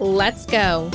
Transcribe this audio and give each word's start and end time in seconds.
Let's 0.00 0.44
go. 0.44 0.90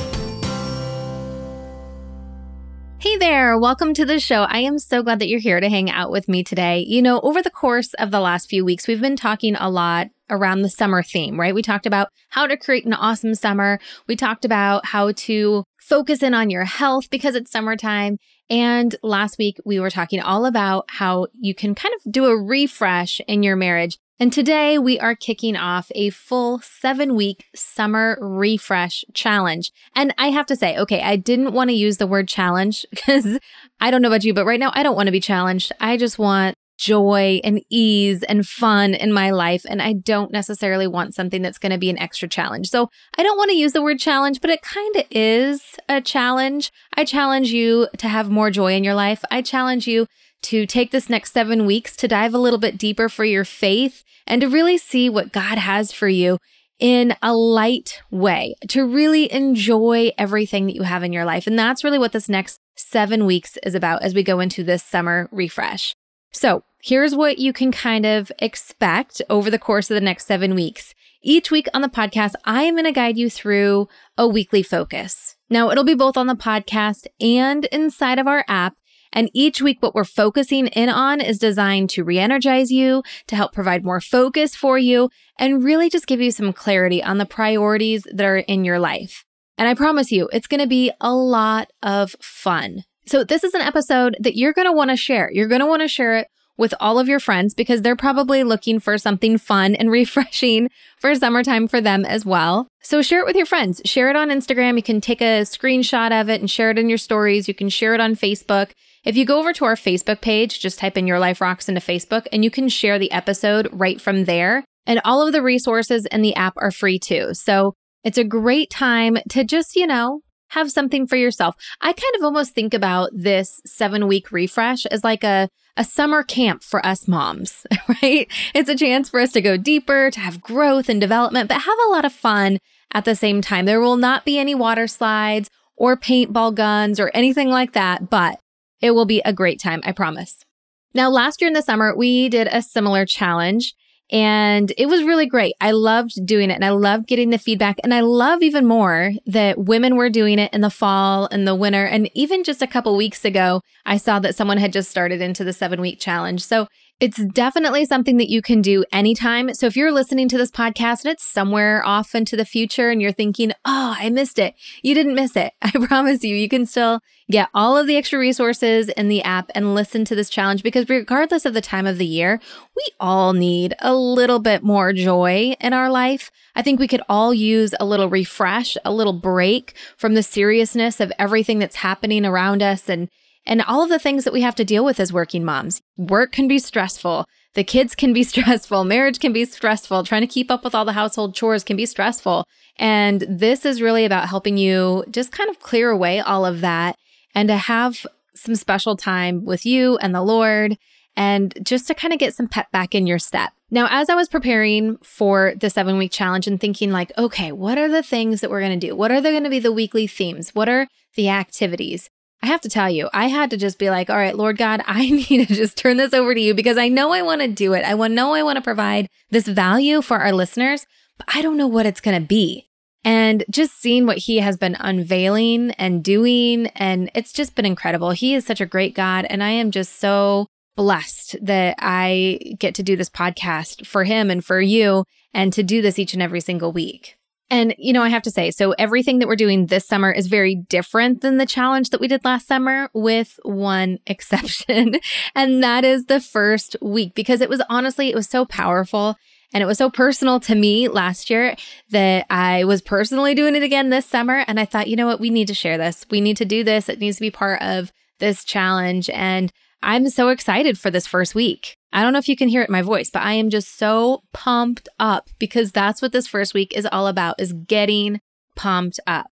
Hey 2.98 3.16
there, 3.16 3.58
welcome 3.58 3.94
to 3.94 4.04
the 4.04 4.20
show. 4.20 4.42
I 4.42 4.58
am 4.58 4.78
so 4.78 5.02
glad 5.02 5.20
that 5.20 5.28
you're 5.28 5.40
here 5.40 5.58
to 5.58 5.70
hang 5.70 5.90
out 5.90 6.10
with 6.10 6.28
me 6.28 6.44
today. 6.44 6.84
You 6.86 7.00
know, 7.00 7.18
over 7.20 7.40
the 7.40 7.50
course 7.50 7.94
of 7.94 8.10
the 8.10 8.20
last 8.20 8.50
few 8.50 8.62
weeks, 8.62 8.86
we've 8.86 9.00
been 9.00 9.16
talking 9.16 9.56
a 9.56 9.70
lot 9.70 10.08
around 10.28 10.60
the 10.60 10.68
summer 10.68 11.02
theme, 11.02 11.40
right? 11.40 11.54
We 11.54 11.62
talked 11.62 11.86
about 11.86 12.08
how 12.28 12.46
to 12.46 12.58
create 12.58 12.84
an 12.84 12.92
awesome 12.92 13.34
summer. 13.34 13.80
We 14.06 14.16
talked 14.16 14.44
about 14.44 14.84
how 14.84 15.12
to 15.12 15.64
focus 15.80 16.22
in 16.22 16.34
on 16.34 16.50
your 16.50 16.64
health 16.64 17.08
because 17.08 17.34
it's 17.34 17.50
summertime. 17.50 18.18
And 18.50 18.94
last 19.02 19.38
week, 19.38 19.56
we 19.64 19.80
were 19.80 19.90
talking 19.90 20.20
all 20.20 20.44
about 20.44 20.84
how 20.88 21.28
you 21.40 21.54
can 21.54 21.74
kind 21.74 21.94
of 21.94 22.12
do 22.12 22.26
a 22.26 22.36
refresh 22.36 23.22
in 23.26 23.42
your 23.42 23.56
marriage 23.56 23.96
and 24.20 24.30
today 24.30 24.76
we 24.76 25.00
are 25.00 25.14
kicking 25.14 25.56
off 25.56 25.90
a 25.94 26.10
full 26.10 26.60
seven 26.60 27.16
week 27.16 27.46
summer 27.54 28.18
refresh 28.20 29.02
challenge. 29.14 29.72
And 29.96 30.14
I 30.18 30.28
have 30.28 30.44
to 30.46 30.56
say, 30.56 30.76
okay, 30.76 31.00
I 31.00 31.16
didn't 31.16 31.54
want 31.54 31.70
to 31.70 31.74
use 31.74 31.96
the 31.96 32.06
word 32.06 32.28
challenge 32.28 32.84
because 32.90 33.38
I 33.80 33.90
don't 33.90 34.02
know 34.02 34.08
about 34.08 34.24
you, 34.24 34.34
but 34.34 34.44
right 34.44 34.60
now 34.60 34.72
I 34.74 34.82
don't 34.82 34.94
want 34.94 35.06
to 35.06 35.12
be 35.12 35.20
challenged. 35.20 35.72
I 35.80 35.96
just 35.96 36.18
want 36.18 36.54
joy 36.76 37.40
and 37.44 37.62
ease 37.70 38.22
and 38.22 38.46
fun 38.46 38.92
in 38.94 39.12
my 39.12 39.30
life. 39.30 39.64
And 39.68 39.80
I 39.80 39.94
don't 39.94 40.32
necessarily 40.32 40.86
want 40.86 41.14
something 41.14 41.40
that's 41.40 41.58
going 41.58 41.72
to 41.72 41.78
be 41.78 41.90
an 41.90 41.98
extra 41.98 42.28
challenge. 42.28 42.68
So 42.68 42.90
I 43.16 43.22
don't 43.22 43.36
want 43.36 43.50
to 43.50 43.56
use 43.56 43.72
the 43.72 43.82
word 43.82 43.98
challenge, 43.98 44.40
but 44.40 44.50
it 44.50 44.62
kind 44.62 44.96
of 44.96 45.04
is 45.10 45.62
a 45.88 46.00
challenge. 46.00 46.72
I 46.94 47.04
challenge 47.04 47.52
you 47.52 47.88
to 47.98 48.08
have 48.08 48.30
more 48.30 48.50
joy 48.50 48.74
in 48.74 48.84
your 48.84 48.94
life. 48.94 49.22
I 49.30 49.42
challenge 49.42 49.86
you 49.86 50.06
to 50.42 50.66
take 50.66 50.90
this 50.90 51.10
next 51.10 51.32
seven 51.32 51.66
weeks 51.66 51.96
to 51.96 52.08
dive 52.08 52.34
a 52.34 52.38
little 52.38 52.58
bit 52.58 52.78
deeper 52.78 53.08
for 53.08 53.24
your 53.24 53.44
faith 53.44 54.04
and 54.26 54.40
to 54.40 54.48
really 54.48 54.78
see 54.78 55.08
what 55.08 55.32
God 55.32 55.58
has 55.58 55.92
for 55.92 56.08
you 56.08 56.38
in 56.78 57.14
a 57.22 57.34
light 57.34 58.00
way, 58.10 58.54
to 58.68 58.86
really 58.86 59.30
enjoy 59.30 60.12
everything 60.16 60.66
that 60.66 60.74
you 60.74 60.82
have 60.82 61.02
in 61.02 61.12
your 61.12 61.26
life. 61.26 61.46
And 61.46 61.58
that's 61.58 61.84
really 61.84 61.98
what 61.98 62.12
this 62.12 62.28
next 62.28 62.58
seven 62.74 63.26
weeks 63.26 63.58
is 63.62 63.74
about 63.74 64.02
as 64.02 64.14
we 64.14 64.22
go 64.22 64.40
into 64.40 64.64
this 64.64 64.82
summer 64.82 65.28
refresh. 65.30 65.94
So 66.32 66.64
here's 66.82 67.14
what 67.14 67.38
you 67.38 67.52
can 67.52 67.70
kind 67.70 68.06
of 68.06 68.32
expect 68.38 69.20
over 69.28 69.50
the 69.50 69.58
course 69.58 69.90
of 69.90 69.94
the 69.94 70.00
next 70.00 70.26
seven 70.26 70.54
weeks. 70.54 70.94
Each 71.22 71.50
week 71.50 71.68
on 71.74 71.82
the 71.82 71.88
podcast, 71.88 72.32
I 72.46 72.62
am 72.62 72.74
going 72.74 72.84
to 72.84 72.92
guide 72.92 73.18
you 73.18 73.28
through 73.28 73.88
a 74.16 74.26
weekly 74.26 74.62
focus. 74.62 75.36
Now, 75.50 75.70
it'll 75.70 75.84
be 75.84 75.94
both 75.94 76.16
on 76.16 76.28
the 76.28 76.34
podcast 76.34 77.06
and 77.20 77.66
inside 77.66 78.18
of 78.18 78.26
our 78.26 78.44
app. 78.48 78.74
And 79.12 79.30
each 79.34 79.60
week, 79.60 79.78
what 79.80 79.94
we're 79.94 80.04
focusing 80.04 80.68
in 80.68 80.88
on 80.88 81.20
is 81.20 81.38
designed 81.38 81.90
to 81.90 82.04
re 82.04 82.18
energize 82.18 82.70
you, 82.70 83.02
to 83.26 83.36
help 83.36 83.52
provide 83.52 83.84
more 83.84 84.00
focus 84.00 84.54
for 84.54 84.78
you, 84.78 85.10
and 85.38 85.64
really 85.64 85.90
just 85.90 86.06
give 86.06 86.20
you 86.20 86.30
some 86.30 86.52
clarity 86.52 87.02
on 87.02 87.18
the 87.18 87.26
priorities 87.26 88.06
that 88.12 88.26
are 88.26 88.38
in 88.38 88.64
your 88.64 88.78
life. 88.78 89.24
And 89.58 89.68
I 89.68 89.74
promise 89.74 90.10
you, 90.12 90.28
it's 90.32 90.46
going 90.46 90.60
to 90.60 90.66
be 90.66 90.92
a 91.00 91.12
lot 91.12 91.70
of 91.82 92.16
fun. 92.20 92.84
So, 93.06 93.24
this 93.24 93.42
is 93.42 93.54
an 93.54 93.62
episode 93.62 94.16
that 94.20 94.36
you're 94.36 94.52
going 94.52 94.68
to 94.68 94.72
want 94.72 94.90
to 94.90 94.96
share. 94.96 95.30
You're 95.32 95.48
going 95.48 95.60
to 95.60 95.66
want 95.66 95.82
to 95.82 95.88
share 95.88 96.16
it 96.16 96.28
with 96.56 96.74
all 96.80 96.98
of 96.98 97.08
your 97.08 97.20
friends 97.20 97.54
because 97.54 97.82
they're 97.82 97.96
probably 97.96 98.42
looking 98.42 98.80
for 98.80 98.98
something 98.98 99.38
fun 99.38 99.74
and 99.74 99.90
refreshing 100.00 100.68
for 100.98 101.14
summertime 101.14 101.68
for 101.68 101.80
them 101.80 102.04
as 102.04 102.24
well. 102.24 102.68
So 102.82 103.02
share 103.02 103.20
it 103.20 103.26
with 103.26 103.36
your 103.36 103.46
friends. 103.46 103.80
Share 103.84 104.10
it 104.10 104.16
on 104.16 104.28
Instagram. 104.28 104.76
You 104.76 104.82
can 104.82 105.00
take 105.00 105.20
a 105.20 105.42
screenshot 105.42 106.18
of 106.18 106.28
it 106.28 106.40
and 106.40 106.50
share 106.50 106.70
it 106.70 106.78
in 106.78 106.88
your 106.88 106.98
stories. 106.98 107.48
You 107.48 107.54
can 107.54 107.68
share 107.68 107.94
it 107.94 108.00
on 108.00 108.16
Facebook. 108.16 108.70
If 109.04 109.16
you 109.16 109.24
go 109.24 109.38
over 109.38 109.52
to 109.54 109.64
our 109.64 109.76
Facebook 109.76 110.20
page, 110.20 110.60
just 110.60 110.78
type 110.78 110.98
in 110.98 111.06
Your 111.06 111.18
Life 111.18 111.40
Rocks 111.40 111.68
into 111.68 111.80
Facebook 111.80 112.26
and 112.32 112.44
you 112.44 112.50
can 112.50 112.68
share 112.68 112.98
the 112.98 113.12
episode 113.12 113.68
right 113.72 114.00
from 114.00 114.26
there. 114.26 114.64
And 114.86 115.00
all 115.04 115.26
of 115.26 115.32
the 115.32 115.42
resources 115.42 116.06
in 116.06 116.22
the 116.22 116.34
app 116.34 116.54
are 116.56 116.70
free 116.70 116.98
too. 116.98 117.30
So 117.32 117.74
it's 118.04 118.18
a 118.18 118.24
great 118.24 118.70
time 118.70 119.18
to 119.30 119.44
just, 119.44 119.76
you 119.76 119.86
know, 119.86 120.20
have 120.50 120.70
something 120.70 121.06
for 121.06 121.16
yourself. 121.16 121.56
I 121.80 121.92
kind 121.92 122.14
of 122.16 122.22
almost 122.22 122.54
think 122.54 122.74
about 122.74 123.10
this 123.12 123.60
seven 123.64 124.06
week 124.06 124.30
refresh 124.30 124.86
as 124.86 125.02
like 125.02 125.24
a, 125.24 125.48
a 125.76 125.84
summer 125.84 126.22
camp 126.22 126.62
for 126.62 126.84
us 126.84 127.08
moms, 127.08 127.66
right? 128.02 128.30
It's 128.54 128.68
a 128.68 128.76
chance 128.76 129.08
for 129.08 129.20
us 129.20 129.32
to 129.32 129.40
go 129.40 129.56
deeper, 129.56 130.10
to 130.10 130.20
have 130.20 130.40
growth 130.40 130.88
and 130.88 131.00
development, 131.00 131.48
but 131.48 131.62
have 131.62 131.78
a 131.86 131.90
lot 131.90 132.04
of 132.04 132.12
fun 132.12 132.58
at 132.92 133.04
the 133.04 133.16
same 133.16 133.40
time. 133.40 133.64
There 133.64 133.80
will 133.80 133.96
not 133.96 134.24
be 134.24 134.38
any 134.38 134.54
water 134.54 134.86
slides 134.86 135.50
or 135.76 135.96
paintball 135.96 136.54
guns 136.54 137.00
or 137.00 137.10
anything 137.14 137.48
like 137.48 137.72
that, 137.72 138.10
but 138.10 138.40
it 138.80 138.90
will 138.92 139.06
be 139.06 139.22
a 139.24 139.32
great 139.32 139.60
time, 139.60 139.80
I 139.84 139.92
promise. 139.92 140.44
Now, 140.92 141.08
last 141.08 141.40
year 141.40 141.48
in 141.48 141.54
the 141.54 141.62
summer, 141.62 141.94
we 141.94 142.28
did 142.28 142.48
a 142.50 142.62
similar 142.62 143.06
challenge 143.06 143.74
and 144.12 144.72
it 144.76 144.86
was 144.86 145.02
really 145.04 145.26
great. 145.26 145.54
I 145.60 145.70
loved 145.70 146.26
doing 146.26 146.50
it 146.50 146.54
and 146.54 146.64
I 146.64 146.70
loved 146.70 147.06
getting 147.06 147.30
the 147.30 147.38
feedback. 147.38 147.78
And 147.84 147.94
I 147.94 148.00
love 148.00 148.42
even 148.42 148.66
more 148.66 149.12
that 149.26 149.58
women 149.58 149.96
were 149.96 150.10
doing 150.10 150.38
it 150.38 150.52
in 150.52 150.60
the 150.62 150.70
fall 150.70 151.28
and 151.30 151.46
the 151.46 151.54
winter. 151.54 151.84
And 151.84 152.10
even 152.14 152.42
just 152.42 152.62
a 152.62 152.66
couple 152.66 152.96
weeks 152.96 153.24
ago, 153.24 153.62
I 153.86 153.96
saw 153.96 154.18
that 154.20 154.34
someone 154.34 154.58
had 154.58 154.72
just 154.72 154.90
started 154.90 155.20
into 155.20 155.44
the 155.44 155.52
seven 155.52 155.80
week 155.80 156.00
challenge. 156.00 156.42
So 156.42 156.66
it's 157.00 157.24
definitely 157.24 157.86
something 157.86 158.18
that 158.18 158.28
you 158.28 158.42
can 158.42 158.60
do 158.60 158.84
anytime. 158.92 159.54
So 159.54 159.66
if 159.66 159.74
you're 159.74 159.90
listening 159.90 160.28
to 160.28 160.36
this 160.36 160.50
podcast 160.50 161.04
and 161.04 161.12
it's 161.12 161.24
somewhere 161.24 161.82
off 161.84 162.14
into 162.14 162.36
the 162.36 162.44
future 162.44 162.90
and 162.90 163.00
you're 163.00 163.10
thinking, 163.10 163.52
oh, 163.64 163.96
I 163.98 164.10
missed 164.10 164.38
it, 164.38 164.54
you 164.82 164.94
didn't 164.94 165.14
miss 165.14 165.34
it. 165.34 165.54
I 165.62 165.70
promise 165.70 166.22
you, 166.22 166.36
you 166.36 166.48
can 166.48 166.66
still 166.66 167.00
get 167.30 167.48
all 167.54 167.78
of 167.78 167.86
the 167.86 167.96
extra 167.96 168.18
resources 168.18 168.90
in 168.90 169.08
the 169.08 169.22
app 169.22 169.50
and 169.54 169.74
listen 169.74 170.04
to 170.04 170.14
this 170.14 170.28
challenge 170.28 170.62
because 170.62 170.90
regardless 170.90 171.46
of 171.46 171.54
the 171.54 171.62
time 171.62 171.86
of 171.86 171.96
the 171.96 172.06
year, 172.06 172.38
we 172.76 172.84
all 173.00 173.32
need 173.32 173.74
a 173.80 173.94
little 173.94 174.38
bit 174.38 174.62
more 174.62 174.92
joy 174.92 175.54
in 175.58 175.72
our 175.72 175.88
life. 175.90 176.30
I 176.54 176.60
think 176.60 176.78
we 176.78 176.88
could 176.88 177.02
all 177.08 177.32
use 177.32 177.72
a 177.80 177.86
little 177.86 178.10
refresh, 178.10 178.76
a 178.84 178.92
little 178.92 179.14
break 179.14 179.74
from 179.96 180.12
the 180.14 180.22
seriousness 180.22 181.00
of 181.00 181.12
everything 181.18 181.60
that's 181.60 181.76
happening 181.76 182.26
around 182.26 182.62
us 182.62 182.90
and 182.90 183.08
and 183.46 183.62
all 183.62 183.82
of 183.82 183.88
the 183.88 183.98
things 183.98 184.24
that 184.24 184.32
we 184.32 184.42
have 184.42 184.54
to 184.56 184.64
deal 184.64 184.84
with 184.84 185.00
as 185.00 185.12
working 185.12 185.44
moms. 185.44 185.80
Work 185.96 186.32
can 186.32 186.48
be 186.48 186.58
stressful. 186.58 187.26
The 187.54 187.64
kids 187.64 187.94
can 187.94 188.12
be 188.12 188.22
stressful. 188.24 188.84
Marriage 188.84 189.18
can 189.18 189.32
be 189.32 189.44
stressful. 189.44 190.04
Trying 190.04 190.22
to 190.22 190.26
keep 190.26 190.50
up 190.50 190.64
with 190.64 190.74
all 190.74 190.84
the 190.84 190.92
household 190.92 191.34
chores 191.34 191.64
can 191.64 191.76
be 191.76 191.86
stressful. 191.86 192.44
And 192.76 193.22
this 193.28 193.64
is 193.64 193.82
really 193.82 194.04
about 194.04 194.28
helping 194.28 194.56
you 194.56 195.04
just 195.10 195.32
kind 195.32 195.50
of 195.50 195.60
clear 195.60 195.90
away 195.90 196.20
all 196.20 196.46
of 196.46 196.60
that 196.60 196.96
and 197.34 197.48
to 197.48 197.56
have 197.56 198.06
some 198.34 198.54
special 198.54 198.96
time 198.96 199.44
with 199.44 199.66
you 199.66 199.96
and 199.98 200.14
the 200.14 200.22
Lord 200.22 200.76
and 201.16 201.54
just 201.62 201.86
to 201.88 201.94
kind 201.94 202.12
of 202.12 202.18
get 202.18 202.34
some 202.34 202.48
pep 202.48 202.70
back 202.70 202.94
in 202.94 203.06
your 203.06 203.18
step. 203.18 203.52
Now, 203.70 203.88
as 203.90 204.08
I 204.08 204.14
was 204.14 204.28
preparing 204.28 204.96
for 204.98 205.54
the 205.60 205.70
seven 205.70 205.98
week 205.98 206.12
challenge 206.12 206.46
and 206.46 206.60
thinking, 206.60 206.90
like, 206.90 207.12
okay, 207.18 207.52
what 207.52 207.78
are 207.78 207.88
the 207.88 208.02
things 208.02 208.40
that 208.40 208.50
we're 208.50 208.60
going 208.60 208.78
to 208.78 208.86
do? 208.86 208.96
What 208.96 209.12
are 209.12 209.20
they 209.20 209.30
going 209.30 209.44
to 209.44 209.50
be 209.50 209.58
the 209.58 209.72
weekly 209.72 210.06
themes? 210.06 210.54
What 210.54 210.68
are 210.68 210.88
the 211.14 211.28
activities? 211.28 212.10
I 212.42 212.46
have 212.46 212.60
to 212.62 212.68
tell 212.68 212.88
you, 212.88 213.08
I 213.12 213.28
had 213.28 213.50
to 213.50 213.56
just 213.56 213.78
be 213.78 213.90
like, 213.90 214.08
all 214.08 214.16
right, 214.16 214.36
Lord 214.36 214.56
God, 214.56 214.82
I 214.86 215.10
need 215.10 215.48
to 215.48 215.54
just 215.54 215.76
turn 215.76 215.96
this 215.96 216.14
over 216.14 216.34
to 216.34 216.40
you 216.40 216.54
because 216.54 216.78
I 216.78 216.88
know 216.88 217.12
I 217.12 217.22
want 217.22 217.42
to 217.42 217.48
do 217.48 217.74
it. 217.74 217.84
I 217.84 217.94
want 217.94 218.14
know 218.14 218.34
I 218.34 218.42
want 218.42 218.56
to 218.56 218.62
provide 218.62 219.08
this 219.30 219.46
value 219.46 220.02
for 220.02 220.18
our 220.18 220.32
listeners, 220.32 220.86
but 221.18 221.28
I 221.34 221.42
don't 221.42 221.56
know 221.56 221.66
what 221.66 221.86
it's 221.86 222.00
going 222.00 222.20
to 222.20 222.26
be. 222.26 222.66
And 223.02 223.44
just 223.50 223.80
seeing 223.80 224.06
what 224.06 224.18
he 224.18 224.38
has 224.38 224.58
been 224.58 224.76
unveiling 224.78 225.70
and 225.72 226.04
doing, 226.04 226.66
and 226.68 227.10
it's 227.14 227.32
just 227.32 227.54
been 227.54 227.64
incredible. 227.64 228.10
He 228.10 228.34
is 228.34 228.44
such 228.44 228.60
a 228.60 228.66
great 228.66 228.94
God, 228.94 229.26
and 229.30 229.42
I 229.42 229.50
am 229.50 229.70
just 229.70 229.98
so 229.98 230.48
blessed 230.76 231.36
that 231.42 231.76
I 231.78 232.56
get 232.58 232.74
to 232.74 232.82
do 232.82 232.96
this 232.96 233.08
podcast 233.08 233.86
for 233.86 234.04
him 234.04 234.30
and 234.30 234.44
for 234.44 234.60
you 234.60 235.04
and 235.32 235.52
to 235.52 235.62
do 235.62 235.80
this 235.82 235.98
each 235.98 236.12
and 236.12 236.22
every 236.22 236.40
single 236.40 236.72
week. 236.72 237.16
And, 237.50 237.74
you 237.78 237.92
know, 237.92 238.02
I 238.02 238.08
have 238.08 238.22
to 238.22 238.30
say, 238.30 238.52
so 238.52 238.72
everything 238.72 239.18
that 239.18 239.26
we're 239.26 239.34
doing 239.36 239.66
this 239.66 239.86
summer 239.86 240.12
is 240.12 240.28
very 240.28 240.54
different 240.54 241.20
than 241.20 241.36
the 241.36 241.46
challenge 241.46 241.90
that 241.90 242.00
we 242.00 242.06
did 242.06 242.24
last 242.24 242.46
summer, 242.46 242.88
with 242.94 243.40
one 243.42 243.98
exception. 244.06 245.00
and 245.34 245.62
that 245.62 245.84
is 245.84 246.06
the 246.06 246.20
first 246.20 246.76
week, 246.80 247.14
because 247.14 247.40
it 247.40 247.48
was 247.48 247.60
honestly, 247.68 248.08
it 248.08 248.14
was 248.14 248.28
so 248.28 248.44
powerful. 248.44 249.16
And 249.52 249.64
it 249.64 249.66
was 249.66 249.78
so 249.78 249.90
personal 249.90 250.38
to 250.40 250.54
me 250.54 250.86
last 250.86 251.28
year 251.28 251.56
that 251.90 252.24
I 252.30 252.62
was 252.62 252.80
personally 252.80 253.34
doing 253.34 253.56
it 253.56 253.64
again 253.64 253.90
this 253.90 254.06
summer. 254.06 254.44
And 254.46 254.60
I 254.60 254.64
thought, 254.64 254.86
you 254.86 254.94
know 254.94 255.08
what? 255.08 255.18
We 255.18 255.28
need 255.28 255.48
to 255.48 255.54
share 255.54 255.76
this. 255.76 256.06
We 256.08 256.20
need 256.20 256.36
to 256.36 256.44
do 256.44 256.62
this. 256.62 256.88
It 256.88 257.00
needs 257.00 257.16
to 257.16 257.22
be 257.22 257.32
part 257.32 257.60
of 257.60 257.92
this 258.20 258.44
challenge. 258.44 259.10
And 259.10 259.52
I'm 259.82 260.08
so 260.08 260.28
excited 260.28 260.78
for 260.78 260.90
this 260.90 261.06
first 261.06 261.34
week. 261.34 261.76
I 261.92 262.02
don't 262.02 262.12
know 262.12 262.18
if 262.18 262.28
you 262.28 262.36
can 262.36 262.48
hear 262.48 262.62
it 262.62 262.68
in 262.68 262.72
my 262.72 262.82
voice, 262.82 263.10
but 263.10 263.22
I 263.22 263.32
am 263.32 263.50
just 263.50 263.76
so 263.76 264.22
pumped 264.32 264.88
up 264.98 265.28
because 265.38 265.72
that's 265.72 266.02
what 266.02 266.12
this 266.12 266.26
first 266.26 266.54
week 266.54 266.76
is 266.76 266.86
all 266.90 267.06
about 267.06 267.40
is 267.40 267.52
getting 267.52 268.20
pumped 268.56 269.00
up. 269.06 269.28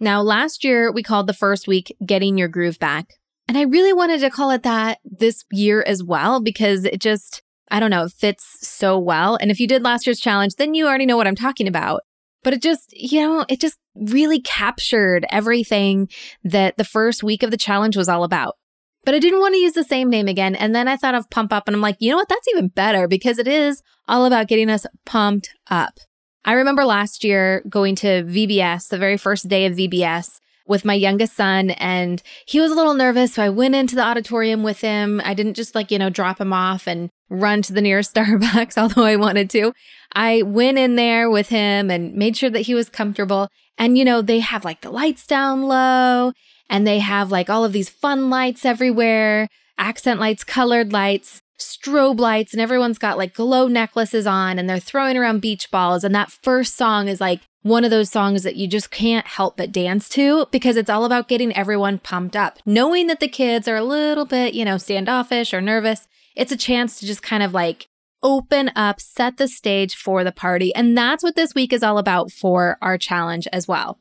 Now, 0.00 0.20
last 0.20 0.64
year 0.64 0.90
we 0.90 1.02
called 1.02 1.26
the 1.26 1.32
first 1.32 1.68
week 1.68 1.96
Getting 2.04 2.36
Your 2.36 2.48
Groove 2.48 2.78
Back. 2.78 3.14
And 3.46 3.56
I 3.56 3.62
really 3.62 3.92
wanted 3.92 4.20
to 4.20 4.30
call 4.30 4.50
it 4.50 4.62
that 4.64 4.98
this 5.04 5.44
year 5.52 5.82
as 5.86 6.02
well 6.02 6.40
because 6.40 6.84
it 6.84 7.00
just, 7.00 7.42
I 7.70 7.78
don't 7.78 7.90
know, 7.90 8.04
it 8.04 8.12
fits 8.12 8.58
so 8.66 8.98
well. 8.98 9.36
And 9.36 9.50
if 9.50 9.60
you 9.60 9.68
did 9.68 9.82
last 9.82 10.06
year's 10.06 10.20
challenge, 10.20 10.56
then 10.56 10.74
you 10.74 10.86
already 10.86 11.06
know 11.06 11.16
what 11.16 11.26
I'm 11.26 11.36
talking 11.36 11.68
about. 11.68 12.02
But 12.42 12.52
it 12.52 12.62
just, 12.62 12.92
you 12.92 13.20
know, 13.20 13.46
it 13.48 13.60
just 13.60 13.78
really 13.94 14.40
captured 14.40 15.24
everything 15.30 16.08
that 16.42 16.76
the 16.76 16.84
first 16.84 17.22
week 17.22 17.42
of 17.42 17.50
the 17.50 17.56
challenge 17.56 17.96
was 17.96 18.08
all 18.08 18.24
about. 18.24 18.56
But 19.04 19.14
I 19.14 19.18
didn't 19.18 19.40
want 19.40 19.54
to 19.54 19.60
use 19.60 19.74
the 19.74 19.84
same 19.84 20.08
name 20.08 20.28
again. 20.28 20.54
And 20.54 20.74
then 20.74 20.88
I 20.88 20.96
thought 20.96 21.14
of 21.14 21.28
Pump 21.30 21.52
Up 21.52 21.68
and 21.68 21.74
I'm 21.74 21.82
like, 21.82 21.96
you 21.98 22.10
know 22.10 22.16
what? 22.16 22.28
That's 22.28 22.48
even 22.48 22.68
better 22.68 23.06
because 23.06 23.38
it 23.38 23.46
is 23.46 23.82
all 24.08 24.24
about 24.24 24.48
getting 24.48 24.70
us 24.70 24.86
pumped 25.04 25.50
up. 25.70 25.98
I 26.44 26.52
remember 26.52 26.84
last 26.84 27.24
year 27.24 27.62
going 27.68 27.94
to 27.96 28.24
VBS, 28.24 28.88
the 28.88 28.98
very 28.98 29.16
first 29.16 29.48
day 29.48 29.66
of 29.66 29.74
VBS, 29.74 30.38
with 30.66 30.84
my 30.84 30.94
youngest 30.94 31.34
son 31.34 31.70
and 31.72 32.22
he 32.46 32.60
was 32.60 32.72
a 32.72 32.74
little 32.74 32.94
nervous. 32.94 33.34
So 33.34 33.42
I 33.42 33.50
went 33.50 33.74
into 33.74 33.94
the 33.94 34.02
auditorium 34.02 34.62
with 34.62 34.80
him. 34.80 35.20
I 35.22 35.34
didn't 35.34 35.54
just 35.54 35.74
like, 35.74 35.90
you 35.90 35.98
know, 35.98 36.08
drop 36.08 36.40
him 36.40 36.52
off 36.52 36.86
and 36.86 37.10
run 37.28 37.62
to 37.62 37.72
the 37.72 37.82
nearest 37.82 38.14
Starbucks, 38.14 38.78
although 38.78 39.04
I 39.04 39.16
wanted 39.16 39.50
to. 39.50 39.74
I 40.14 40.42
went 40.42 40.78
in 40.78 40.96
there 40.96 41.28
with 41.30 41.48
him 41.50 41.90
and 41.90 42.14
made 42.14 42.36
sure 42.36 42.50
that 42.50 42.60
he 42.60 42.74
was 42.74 42.88
comfortable. 42.88 43.48
And, 43.76 43.98
you 43.98 44.04
know, 44.04 44.22
they 44.22 44.40
have 44.40 44.64
like 44.64 44.80
the 44.80 44.90
lights 44.90 45.26
down 45.26 45.64
low 45.64 46.32
and 46.68 46.86
they 46.86 46.98
have 46.98 47.30
like 47.30 47.50
all 47.50 47.64
of 47.64 47.72
these 47.72 47.88
fun 47.88 48.30
lights 48.30 48.64
everywhere, 48.64 49.48
accent 49.78 50.20
lights, 50.20 50.44
colored 50.44 50.92
lights 50.92 51.42
strobe 51.58 52.18
lights 52.18 52.52
and 52.52 52.60
everyone's 52.60 52.98
got 52.98 53.18
like 53.18 53.34
glow 53.34 53.68
necklaces 53.68 54.26
on 54.26 54.58
and 54.58 54.68
they're 54.68 54.78
throwing 54.78 55.16
around 55.16 55.40
beach 55.40 55.70
balls. 55.70 56.04
And 56.04 56.14
that 56.14 56.30
first 56.30 56.76
song 56.76 57.08
is 57.08 57.20
like 57.20 57.40
one 57.62 57.84
of 57.84 57.90
those 57.90 58.10
songs 58.10 58.42
that 58.42 58.56
you 58.56 58.66
just 58.66 58.90
can't 58.90 59.26
help 59.26 59.56
but 59.56 59.72
dance 59.72 60.08
to 60.10 60.46
because 60.50 60.76
it's 60.76 60.90
all 60.90 61.04
about 61.04 61.28
getting 61.28 61.54
everyone 61.56 61.98
pumped 61.98 62.36
up. 62.36 62.58
Knowing 62.66 63.06
that 63.06 63.20
the 63.20 63.28
kids 63.28 63.68
are 63.68 63.76
a 63.76 63.84
little 63.84 64.26
bit, 64.26 64.54
you 64.54 64.64
know, 64.64 64.76
standoffish 64.76 65.54
or 65.54 65.60
nervous, 65.60 66.08
it's 66.34 66.52
a 66.52 66.56
chance 66.56 66.98
to 66.98 67.06
just 67.06 67.22
kind 67.22 67.42
of 67.42 67.54
like 67.54 67.88
open 68.22 68.70
up, 68.74 69.00
set 69.00 69.36
the 69.36 69.48
stage 69.48 69.94
for 69.94 70.24
the 70.24 70.32
party. 70.32 70.74
And 70.74 70.96
that's 70.96 71.22
what 71.22 71.36
this 71.36 71.54
week 71.54 71.72
is 71.72 71.82
all 71.82 71.98
about 71.98 72.30
for 72.32 72.78
our 72.82 72.98
challenge 72.98 73.46
as 73.52 73.68
well. 73.68 73.98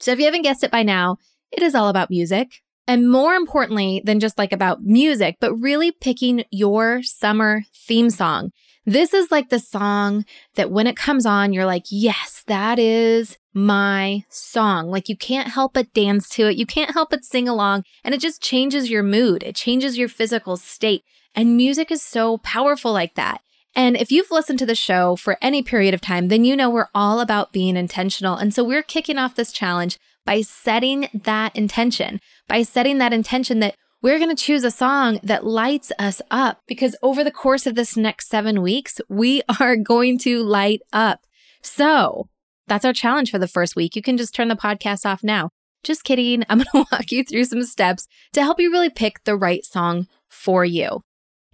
So 0.00 0.12
if 0.12 0.18
you 0.18 0.24
haven't 0.24 0.42
guessed 0.42 0.64
it 0.64 0.70
by 0.70 0.82
now, 0.82 1.18
it 1.56 1.62
is 1.62 1.74
all 1.74 1.88
about 1.88 2.10
music. 2.10 2.62
And 2.86 3.10
more 3.10 3.34
importantly 3.34 4.02
than 4.04 4.20
just 4.20 4.36
like 4.36 4.52
about 4.52 4.82
music, 4.82 5.36
but 5.40 5.54
really 5.54 5.90
picking 5.90 6.44
your 6.50 7.02
summer 7.02 7.62
theme 7.74 8.10
song. 8.10 8.50
This 8.84 9.14
is 9.14 9.30
like 9.30 9.48
the 9.48 9.58
song 9.58 10.26
that 10.56 10.70
when 10.70 10.86
it 10.86 10.96
comes 10.96 11.24
on, 11.24 11.54
you're 11.54 11.64
like, 11.64 11.84
yes, 11.88 12.44
that 12.46 12.78
is 12.78 13.38
my 13.54 14.24
song. 14.28 14.90
Like 14.90 15.08
you 15.08 15.16
can't 15.16 15.48
help 15.48 15.72
but 15.72 15.94
dance 15.94 16.28
to 16.30 16.48
it. 16.48 16.56
You 16.56 16.66
can't 16.66 16.92
help 16.92 17.08
but 17.08 17.24
sing 17.24 17.48
along. 17.48 17.84
And 18.02 18.14
it 18.14 18.20
just 18.20 18.42
changes 18.42 18.90
your 18.90 19.02
mood. 19.02 19.42
It 19.42 19.56
changes 19.56 19.96
your 19.96 20.08
physical 20.08 20.58
state. 20.58 21.02
And 21.34 21.56
music 21.56 21.90
is 21.90 22.02
so 22.02 22.36
powerful 22.38 22.92
like 22.92 23.14
that. 23.14 23.40
And 23.74 23.96
if 23.96 24.12
you've 24.12 24.30
listened 24.30 24.58
to 24.60 24.66
the 24.66 24.74
show 24.74 25.16
for 25.16 25.38
any 25.40 25.62
period 25.62 25.94
of 25.94 26.00
time, 26.00 26.28
then 26.28 26.44
you 26.44 26.54
know 26.54 26.70
we're 26.70 26.88
all 26.94 27.20
about 27.20 27.52
being 27.52 27.76
intentional. 27.76 28.36
And 28.36 28.54
so 28.54 28.62
we're 28.62 28.82
kicking 28.82 29.18
off 29.18 29.34
this 29.34 29.50
challenge 29.50 29.98
by 30.24 30.40
setting 30.40 31.08
that 31.12 31.54
intention, 31.56 32.20
by 32.48 32.62
setting 32.62 32.98
that 32.98 33.12
intention 33.12 33.60
that 33.60 33.74
we're 34.02 34.18
going 34.18 34.34
to 34.34 34.42
choose 34.42 34.64
a 34.64 34.70
song 34.70 35.18
that 35.22 35.46
lights 35.46 35.90
us 35.98 36.20
up 36.30 36.60
because 36.66 36.94
over 37.02 37.24
the 37.24 37.30
course 37.30 37.66
of 37.66 37.74
this 37.74 37.96
next 37.96 38.28
seven 38.28 38.60
weeks, 38.60 39.00
we 39.08 39.40
are 39.60 39.76
going 39.76 40.18
to 40.18 40.42
light 40.42 40.82
up. 40.92 41.20
So 41.62 42.28
that's 42.66 42.84
our 42.84 42.92
challenge 42.92 43.30
for 43.30 43.38
the 43.38 43.48
first 43.48 43.76
week. 43.76 43.96
You 43.96 44.02
can 44.02 44.18
just 44.18 44.34
turn 44.34 44.48
the 44.48 44.56
podcast 44.56 45.06
off 45.06 45.24
now. 45.24 45.48
Just 45.82 46.04
kidding. 46.04 46.44
I'm 46.48 46.58
going 46.58 46.84
to 46.84 46.86
walk 46.92 47.12
you 47.12 47.24
through 47.24 47.46
some 47.46 47.62
steps 47.62 48.06
to 48.34 48.42
help 48.42 48.60
you 48.60 48.70
really 48.70 48.90
pick 48.90 49.24
the 49.24 49.36
right 49.36 49.64
song 49.64 50.06
for 50.28 50.64
you. 50.64 51.00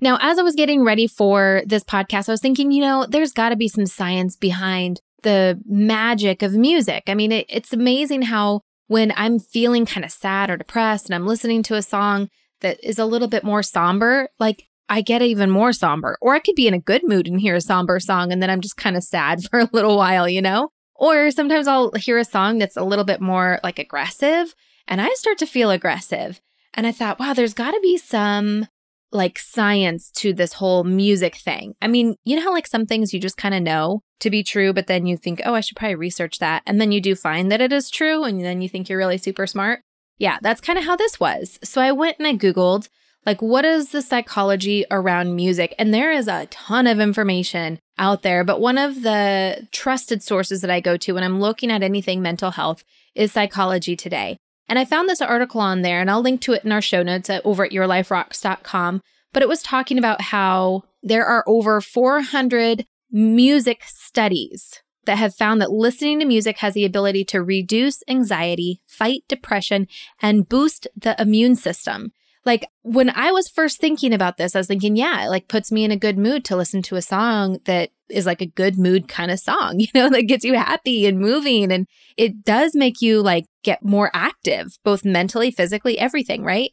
Now, 0.01 0.19
as 0.21 0.39
I 0.39 0.43
was 0.43 0.55
getting 0.55 0.83
ready 0.83 1.07
for 1.07 1.63
this 1.67 1.85
podcast, 1.85 2.29
I 2.29 2.33
was 2.33 2.41
thinking, 2.41 2.73
you 2.73 2.81
know, 2.81 3.07
there's 3.07 3.33
got 3.33 3.51
to 3.51 3.57
be 3.57 3.69
some 3.69 3.87
science 3.87 4.35
behind 4.35 5.01
the 5.23 5.61
magic 5.67 6.43
of 6.43 6.53
music. 6.53 7.05
I 7.07 7.15
mean, 7.15 7.33
it, 7.33 7.47
it's 7.49 7.73
amazing 7.73 8.23
how 8.23 8.63
when 8.87 9.13
I'm 9.17 9.39
feeling 9.39 9.87
kind 9.87 10.05
of 10.05 10.11
sad 10.11 10.51
or 10.51 10.57
depressed 10.57 11.07
and 11.07 11.15
I'm 11.15 11.27
listening 11.27 11.63
to 11.65 11.77
a 11.77 11.83
song 11.83 12.29
that 12.61 12.83
is 12.83 12.99
a 12.99 13.05
little 13.05 13.29
bit 13.29 13.45
more 13.45 13.63
somber, 13.63 14.29
like 14.39 14.65
I 14.89 15.01
get 15.01 15.23
even 15.23 15.51
more 15.51 15.73
somber. 15.73 16.19
Or 16.21 16.35
I 16.35 16.41
could 16.41 16.57
be 16.57 16.67
in 16.67 16.75
a 16.75 16.81
good 16.81 17.03
mood 17.07 17.29
and 17.29 17.41
hear 17.41 17.55
a 17.55 17.61
somber 17.61 18.01
song 18.01 18.33
and 18.33 18.43
then 18.43 18.51
I'm 18.51 18.61
just 18.61 18.77
kind 18.77 18.97
of 18.97 19.05
sad 19.05 19.45
for 19.51 19.61
a 19.61 19.71
little 19.73 19.97
while, 19.97 20.29
you 20.29 20.43
know? 20.43 20.71
Or 20.97 21.31
sometimes 21.31 21.67
I'll 21.67 21.93
hear 21.93 22.19
a 22.19 22.25
song 22.25 22.59
that's 22.59 22.77
a 22.77 22.85
little 22.85 23.05
bit 23.05 23.21
more 23.21 23.61
like 23.63 23.79
aggressive 23.79 24.55
and 24.87 25.01
I 25.01 25.09
start 25.15 25.39
to 25.39 25.47
feel 25.47 25.71
aggressive. 25.71 26.41
And 26.75 26.87
I 26.87 26.93
thought, 26.93 27.19
wow, 27.19 27.33
there's 27.33 27.55
got 27.55 27.71
to 27.73 27.81
be 27.81 27.97
some 27.97 28.67
like 29.13 29.39
science 29.39 30.11
to 30.13 30.33
this 30.33 30.55
whole 30.55 30.85
music 30.85 31.37
thing. 31.37 31.75
I 31.83 31.89
mean, 31.89 32.17
you 32.25 32.37
know 32.37 32.43
how 32.43 32.53
like 32.53 32.67
some 32.67 32.87
things 32.87 33.13
you 33.13 33.21
just 33.21 33.37
kind 33.37 33.55
of 33.55 33.63
know 33.63 34.03
to 34.21 34.31
be 34.31 34.43
true, 34.43 34.73
but 34.73 34.87
then 34.87 35.07
you 35.07 35.17
think, 35.17 35.41
oh, 35.45 35.55
I 35.55 35.61
should 35.61 35.77
probably 35.77 35.97
research 35.97 36.39
that. 36.39 36.63
And 36.67 36.81
then 36.81 36.93
you 36.93 37.01
do 37.01 37.15
find 37.15 37.51
that 37.51 37.61
it 37.61 37.73
is 37.73 37.91
true. 37.91 38.25
And 38.25 38.41
then 38.45 38.63
you 38.63 38.69
think 38.69 38.89
you're 38.89 38.99
really 38.99 39.19
super 39.19 39.47
smart. 39.47 39.81
Yeah, 40.19 40.39
that's 40.43 40.61
kind 40.61 40.79
of 40.79 40.85
how 40.85 40.97
this 40.97 41.19
was. 41.19 41.59
So 41.65 41.81
I 41.81 41.93
went 41.93 42.19
and 42.19 42.29
I 42.29 42.35
Googled, 42.35 42.89
like, 43.27 43.43
what 43.43 43.65
is 43.65 43.91
the 43.91 44.03
psychology 44.03 44.85
around 44.91 45.37
music? 45.37 45.75
And 45.79 45.93
there 45.93 46.13
is 46.13 46.29
a 46.29 46.47
ton 46.47 46.87
of 46.87 47.01
information 47.01 47.79
out 47.99 48.23
there. 48.23 48.45
But 48.45 48.61
one 48.61 48.79
of 48.79 49.03
the 49.03 49.67
trusted 49.73 50.23
sources 50.23 50.61
that 50.61 50.71
I 50.71 50.81
go 50.81 50.97
to 50.99 51.13
when 51.13 51.25
I'm 51.25 51.41
looking 51.41 51.71
at 51.71 51.83
anything 51.83 52.23
mental 52.23 52.51
health 52.51 52.85
is 53.15 53.33
Psychology 53.33 53.97
Today. 53.97 54.39
And 54.71 54.79
I 54.79 54.85
found 54.85 55.09
this 55.09 55.21
article 55.21 55.61
on 55.61 55.83
there, 55.83 56.01
and 56.01 56.09
I'll 56.09 56.23
link 56.23 56.41
to 56.43 56.53
it 56.53 56.65
in 56.65 56.71
our 56.71 56.81
show 56.81 57.03
notes 57.03 57.29
at, 57.29 57.45
over 57.45 57.65
at 57.65 57.73
yourliferocks.com. 57.73 59.03
But 59.33 59.43
it 59.43 59.49
was 59.49 59.63
talking 59.63 59.99
about 59.99 60.21
how 60.21 60.85
there 61.03 61.27
are 61.27 61.43
over 61.49 61.81
400 61.81 62.87
music 63.11 63.83
studies 63.85 64.81
that 65.07 65.19
have 65.19 65.35
found 65.35 65.61
that 65.61 65.73
listening 65.73 66.21
to 66.21 66.25
music 66.25 66.59
has 66.59 66.75
the 66.75 66.85
ability 66.85 67.25
to 67.25 67.43
reduce 67.43 68.05
anxiety, 68.07 68.81
fight 68.87 69.25
depression, 69.27 69.89
and 70.23 70.49
boost 70.49 70.87
the 70.97 71.21
immune 71.21 71.57
system. 71.57 72.13
Like 72.45 72.69
when 72.83 73.11
I 73.11 73.33
was 73.33 73.49
first 73.49 73.81
thinking 73.81 74.15
about 74.15 74.37
this, 74.37 74.55
I 74.55 74.61
was 74.61 74.69
thinking, 74.69 74.95
yeah, 74.95 75.25
it 75.25 75.31
like 75.31 75.49
puts 75.49 75.73
me 75.73 75.83
in 75.83 75.91
a 75.91 75.97
good 75.97 76.17
mood 76.17 76.45
to 76.45 76.57
listen 76.57 76.81
to 76.83 76.97
a 76.97 77.03
song 77.03 77.59
that 77.65 77.91
is 78.11 78.27
like 78.27 78.41
a 78.41 78.47
good 78.47 78.79
mood 78.79 79.09
kind 79.09 79.31
of 79.31 79.41
song, 79.41 79.75
you 79.79 79.89
know, 79.95 80.09
that 80.11 80.23
gets 80.23 80.45
you 80.45 80.55
happy 80.55 81.07
and 81.07 81.19
moving. 81.19 81.73
And 81.73 81.87
it 82.17 82.45
does 82.45 82.75
make 82.75 83.01
you 83.01 83.23
like 83.23 83.45
get 83.65 83.85
more 83.85 84.11
active, 84.15 84.69
both 84.85 85.05
mentally, 85.05 85.51
physically, 85.51 85.99
everything, 85.99 86.45
right? 86.45 86.71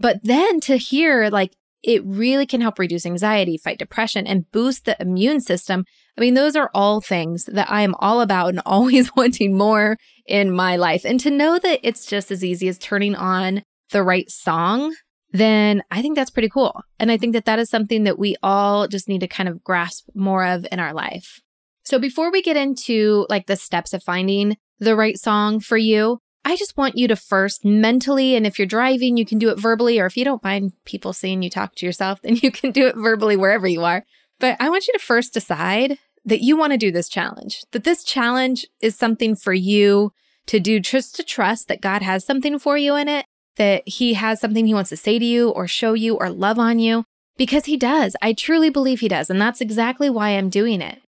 But 0.00 0.20
then 0.22 0.60
to 0.60 0.76
hear 0.76 1.28
like 1.30 1.52
it 1.82 2.02
really 2.04 2.46
can 2.46 2.60
help 2.60 2.78
reduce 2.78 3.06
anxiety, 3.06 3.56
fight 3.56 3.78
depression, 3.78 4.26
and 4.26 4.50
boost 4.50 4.84
the 4.84 4.96
immune 5.00 5.40
system. 5.40 5.84
I 6.16 6.20
mean, 6.20 6.34
those 6.34 6.56
are 6.56 6.70
all 6.74 7.00
things 7.00 7.44
that 7.44 7.70
I 7.70 7.82
am 7.82 7.94
all 8.00 8.20
about 8.20 8.48
and 8.48 8.60
always 8.66 9.14
wanting 9.14 9.56
more 9.56 9.96
in 10.26 10.50
my 10.50 10.76
life. 10.76 11.04
And 11.04 11.20
to 11.20 11.30
know 11.30 11.58
that 11.58 11.80
it's 11.82 12.06
just 12.06 12.30
as 12.30 12.44
easy 12.44 12.68
as 12.68 12.78
turning 12.78 13.14
on 13.14 13.62
the 13.90 14.02
right 14.02 14.28
song 14.28 14.94
then 15.30 15.82
I 15.90 16.02
think 16.02 16.16
that's 16.16 16.30
pretty 16.30 16.48
cool. 16.48 16.80
And 16.98 17.10
I 17.10 17.18
think 17.18 17.34
that 17.34 17.44
that 17.44 17.58
is 17.58 17.68
something 17.68 18.04
that 18.04 18.18
we 18.18 18.36
all 18.42 18.88
just 18.88 19.08
need 19.08 19.20
to 19.20 19.28
kind 19.28 19.48
of 19.48 19.62
grasp 19.62 20.08
more 20.14 20.44
of 20.44 20.66
in 20.72 20.80
our 20.80 20.92
life. 20.92 21.40
So 21.82 21.98
before 21.98 22.30
we 22.30 22.42
get 22.42 22.56
into 22.56 23.26
like 23.28 23.46
the 23.46 23.56
steps 23.56 23.92
of 23.92 24.02
finding 24.02 24.56
the 24.78 24.96
right 24.96 25.18
song 25.18 25.60
for 25.60 25.76
you, 25.76 26.18
I 26.44 26.56
just 26.56 26.76
want 26.76 26.96
you 26.96 27.08
to 27.08 27.16
first 27.16 27.64
mentally, 27.64 28.34
and 28.34 28.46
if 28.46 28.58
you're 28.58 28.66
driving, 28.66 29.16
you 29.16 29.26
can 29.26 29.38
do 29.38 29.50
it 29.50 29.58
verbally, 29.58 29.98
or 29.98 30.06
if 30.06 30.16
you 30.16 30.24
don't 30.24 30.42
mind 30.42 30.72
people 30.84 31.12
seeing 31.12 31.42
you 31.42 31.50
talk 31.50 31.74
to 31.76 31.86
yourself, 31.86 32.20
then 32.22 32.36
you 32.36 32.50
can 32.50 32.70
do 32.70 32.86
it 32.86 32.96
verbally 32.96 33.36
wherever 33.36 33.66
you 33.66 33.84
are. 33.84 34.04
But 34.38 34.56
I 34.60 34.70
want 34.70 34.86
you 34.86 34.92
to 34.94 34.98
first 34.98 35.34
decide 35.34 35.98
that 36.24 36.42
you 36.42 36.56
want 36.56 36.72
to 36.72 36.78
do 36.78 36.92
this 36.92 37.08
challenge, 37.08 37.64
that 37.72 37.84
this 37.84 38.04
challenge 38.04 38.66
is 38.80 38.96
something 38.96 39.34
for 39.34 39.52
you 39.52 40.12
to 40.46 40.60
do, 40.60 40.80
just 40.80 41.14
to 41.16 41.22
trust 41.22 41.68
that 41.68 41.80
God 41.80 42.02
has 42.02 42.24
something 42.24 42.58
for 42.58 42.78
you 42.78 42.94
in 42.96 43.08
it 43.08 43.26
that 43.58 43.86
he 43.86 44.14
has 44.14 44.40
something 44.40 44.66
he 44.66 44.74
wants 44.74 44.90
to 44.90 44.96
say 44.96 45.18
to 45.18 45.24
you 45.24 45.50
or 45.50 45.68
show 45.68 45.92
you 45.92 46.16
or 46.16 46.30
love 46.30 46.58
on 46.58 46.78
you? 46.78 47.04
Because 47.36 47.66
he 47.66 47.76
does. 47.76 48.16
I 48.22 48.32
truly 48.32 48.70
believe 48.70 49.00
he 49.00 49.08
does. 49.08 49.30
And 49.30 49.40
that's 49.40 49.60
exactly 49.60 50.10
why 50.10 50.30
I'm 50.30 50.48
doing 50.48 50.80
it. 50.80 51.00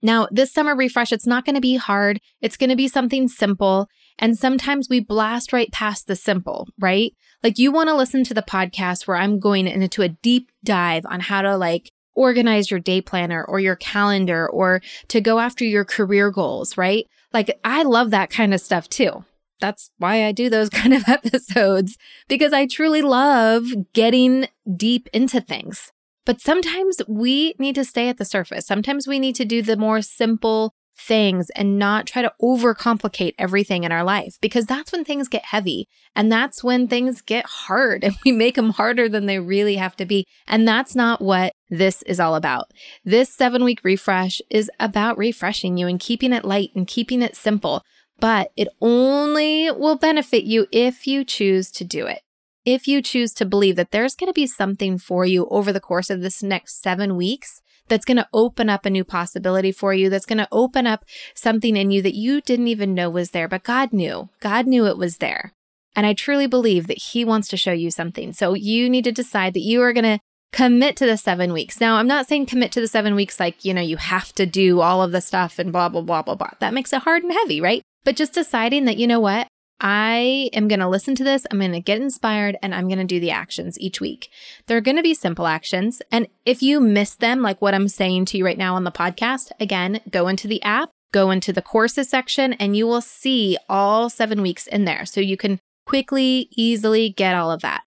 Now, 0.00 0.28
this 0.30 0.52
summer 0.52 0.76
refresh, 0.76 1.12
it's 1.12 1.26
not 1.26 1.44
going 1.44 1.54
to 1.54 1.60
be 1.60 1.76
hard. 1.76 2.20
It's 2.40 2.56
going 2.56 2.70
to 2.70 2.76
be 2.76 2.88
something 2.88 3.28
simple. 3.28 3.88
And 4.18 4.38
sometimes 4.38 4.88
we 4.88 5.00
blast 5.00 5.52
right 5.52 5.70
past 5.72 6.06
the 6.06 6.16
simple, 6.16 6.68
right? 6.78 7.12
Like 7.42 7.58
you 7.58 7.70
want 7.72 7.88
to 7.88 7.96
listen 7.96 8.24
to 8.24 8.34
the 8.34 8.42
podcast 8.42 9.06
where 9.06 9.16
I'm 9.16 9.38
going 9.38 9.66
into 9.66 10.02
a 10.02 10.08
deep 10.08 10.50
dive 10.64 11.04
on 11.06 11.20
how 11.20 11.42
to 11.42 11.56
like 11.56 11.90
organize 12.14 12.70
your 12.70 12.80
day 12.80 13.00
planner 13.00 13.44
or 13.44 13.60
your 13.60 13.76
calendar 13.76 14.48
or 14.48 14.80
to 15.08 15.20
go 15.20 15.38
after 15.38 15.64
your 15.64 15.84
career 15.84 16.30
goals, 16.30 16.76
right? 16.76 17.06
Like 17.32 17.58
I 17.64 17.82
love 17.82 18.10
that 18.10 18.30
kind 18.30 18.54
of 18.54 18.60
stuff 18.60 18.88
too 18.88 19.24
that's 19.60 19.90
why 19.98 20.24
I 20.24 20.32
do 20.32 20.48
those 20.48 20.68
kind 20.80 20.94
of 20.94 21.08
episodes 21.08 21.96
because 22.28 22.52
I 22.52 22.66
truly 22.66 23.02
love 23.02 23.66
getting 23.92 24.48
deep 24.76 25.08
into 25.12 25.40
things. 25.40 25.92
But 26.24 26.40
sometimes 26.40 27.00
we 27.08 27.54
need 27.58 27.74
to 27.76 27.84
stay 27.84 28.08
at 28.08 28.18
the 28.18 28.24
surface. 28.24 28.66
Sometimes 28.66 29.08
we 29.08 29.18
need 29.18 29.34
to 29.36 29.46
do 29.46 29.62
the 29.62 29.78
more 29.78 30.02
simple 30.02 30.74
things 30.98 31.48
and 31.50 31.78
not 31.78 32.06
try 32.06 32.22
to 32.22 32.32
overcomplicate 32.42 33.34
everything 33.38 33.84
in 33.84 33.92
our 33.92 34.02
life 34.02 34.36
because 34.40 34.66
that's 34.66 34.90
when 34.92 35.04
things 35.04 35.28
get 35.28 35.44
heavy 35.44 35.86
and 36.16 36.30
that's 36.30 36.64
when 36.64 36.88
things 36.88 37.22
get 37.22 37.46
hard 37.46 38.02
and 38.04 38.16
we 38.24 38.32
make 38.32 38.56
them 38.56 38.70
harder 38.70 39.08
than 39.08 39.26
they 39.26 39.38
really 39.38 39.76
have 39.76 39.96
to 39.96 40.04
be. 40.04 40.24
And 40.46 40.66
that's 40.66 40.94
not 40.94 41.22
what 41.22 41.52
this 41.70 42.02
is 42.02 42.18
all 42.18 42.34
about. 42.34 42.66
This 43.04 43.32
seven 43.32 43.64
week 43.64 43.80
refresh 43.84 44.40
is 44.50 44.70
about 44.80 45.18
refreshing 45.18 45.76
you 45.76 45.86
and 45.86 46.00
keeping 46.00 46.32
it 46.32 46.44
light 46.44 46.70
and 46.74 46.86
keeping 46.86 47.22
it 47.22 47.36
simple, 47.36 47.82
but 48.20 48.52
it 48.56 48.68
only 48.80 49.70
will 49.70 49.96
benefit 49.96 50.44
you 50.44 50.66
if 50.72 51.06
you 51.06 51.24
choose 51.24 51.70
to 51.72 51.84
do 51.84 52.06
it. 52.06 52.22
If 52.64 52.86
you 52.86 53.00
choose 53.00 53.32
to 53.34 53.46
believe 53.46 53.76
that 53.76 53.92
there's 53.92 54.14
going 54.14 54.28
to 54.28 54.34
be 54.34 54.46
something 54.46 54.98
for 54.98 55.24
you 55.24 55.46
over 55.50 55.72
the 55.72 55.80
course 55.80 56.10
of 56.10 56.20
this 56.20 56.42
next 56.42 56.82
seven 56.82 57.16
weeks 57.16 57.62
that's 57.88 58.04
going 58.04 58.18
to 58.18 58.28
open 58.34 58.68
up 58.68 58.84
a 58.84 58.90
new 58.90 59.04
possibility 59.04 59.72
for 59.72 59.94
you, 59.94 60.10
that's 60.10 60.26
going 60.26 60.38
to 60.38 60.48
open 60.52 60.86
up 60.86 61.04
something 61.34 61.76
in 61.76 61.90
you 61.90 62.02
that 62.02 62.14
you 62.14 62.42
didn't 62.42 62.68
even 62.68 62.94
know 62.94 63.08
was 63.08 63.30
there, 63.30 63.48
but 63.48 63.62
God 63.62 63.92
knew. 63.92 64.28
God 64.40 64.66
knew 64.66 64.86
it 64.86 64.98
was 64.98 65.16
there. 65.16 65.54
And 65.96 66.04
I 66.04 66.12
truly 66.12 66.46
believe 66.46 66.86
that 66.88 66.98
He 66.98 67.24
wants 67.24 67.48
to 67.48 67.56
show 67.56 67.72
you 67.72 67.90
something. 67.90 68.32
So 68.32 68.54
you 68.54 68.90
need 68.90 69.04
to 69.04 69.12
decide 69.12 69.54
that 69.54 69.60
you 69.60 69.80
are 69.80 69.94
going 69.94 70.04
to 70.04 70.20
commit 70.52 70.96
to 70.96 71.06
the 71.06 71.16
seven 71.16 71.52
weeks. 71.52 71.80
Now, 71.80 71.96
I'm 71.96 72.06
not 72.06 72.26
saying 72.26 72.46
commit 72.46 72.72
to 72.72 72.80
the 72.80 72.88
seven 72.88 73.14
weeks 73.14 73.40
like, 73.40 73.64
you 73.64 73.72
know, 73.72 73.80
you 73.80 73.96
have 73.96 74.32
to 74.34 74.46
do 74.46 74.80
all 74.80 75.02
of 75.02 75.12
the 75.12 75.20
stuff 75.20 75.58
and 75.58 75.72
blah, 75.72 75.88
blah, 75.88 76.02
blah, 76.02 76.22
blah, 76.22 76.34
blah. 76.34 76.50
That 76.60 76.74
makes 76.74 76.92
it 76.92 77.02
hard 77.02 77.22
and 77.22 77.32
heavy, 77.32 77.60
right? 77.60 77.82
But 78.04 78.16
just 78.16 78.34
deciding 78.34 78.84
that, 78.84 78.96
you 78.96 79.06
know 79.06 79.20
what? 79.20 79.48
I 79.80 80.50
am 80.54 80.66
going 80.66 80.80
to 80.80 80.88
listen 80.88 81.14
to 81.16 81.24
this. 81.24 81.46
I'm 81.50 81.58
going 81.58 81.72
to 81.72 81.80
get 81.80 82.00
inspired 82.00 82.56
and 82.62 82.74
I'm 82.74 82.88
going 82.88 82.98
to 82.98 83.04
do 83.04 83.20
the 83.20 83.30
actions 83.30 83.78
each 83.78 84.00
week. 84.00 84.28
They're 84.66 84.80
going 84.80 84.96
to 84.96 85.02
be 85.02 85.14
simple 85.14 85.46
actions. 85.46 86.02
And 86.10 86.26
if 86.44 86.62
you 86.62 86.80
miss 86.80 87.14
them, 87.14 87.42
like 87.42 87.62
what 87.62 87.74
I'm 87.74 87.86
saying 87.86 88.24
to 88.26 88.38
you 88.38 88.44
right 88.44 88.58
now 88.58 88.74
on 88.74 88.84
the 88.84 88.90
podcast, 88.90 89.52
again, 89.60 90.00
go 90.10 90.26
into 90.26 90.48
the 90.48 90.62
app, 90.62 90.90
go 91.12 91.30
into 91.30 91.52
the 91.52 91.62
courses 91.62 92.08
section, 92.08 92.54
and 92.54 92.76
you 92.76 92.86
will 92.86 93.00
see 93.00 93.56
all 93.68 94.10
seven 94.10 94.42
weeks 94.42 94.66
in 94.66 94.84
there. 94.84 95.06
So 95.06 95.20
you 95.20 95.36
can 95.36 95.60
quickly, 95.86 96.48
easily 96.50 97.10
get 97.10 97.36
all 97.36 97.52
of 97.52 97.62
that. 97.62 97.82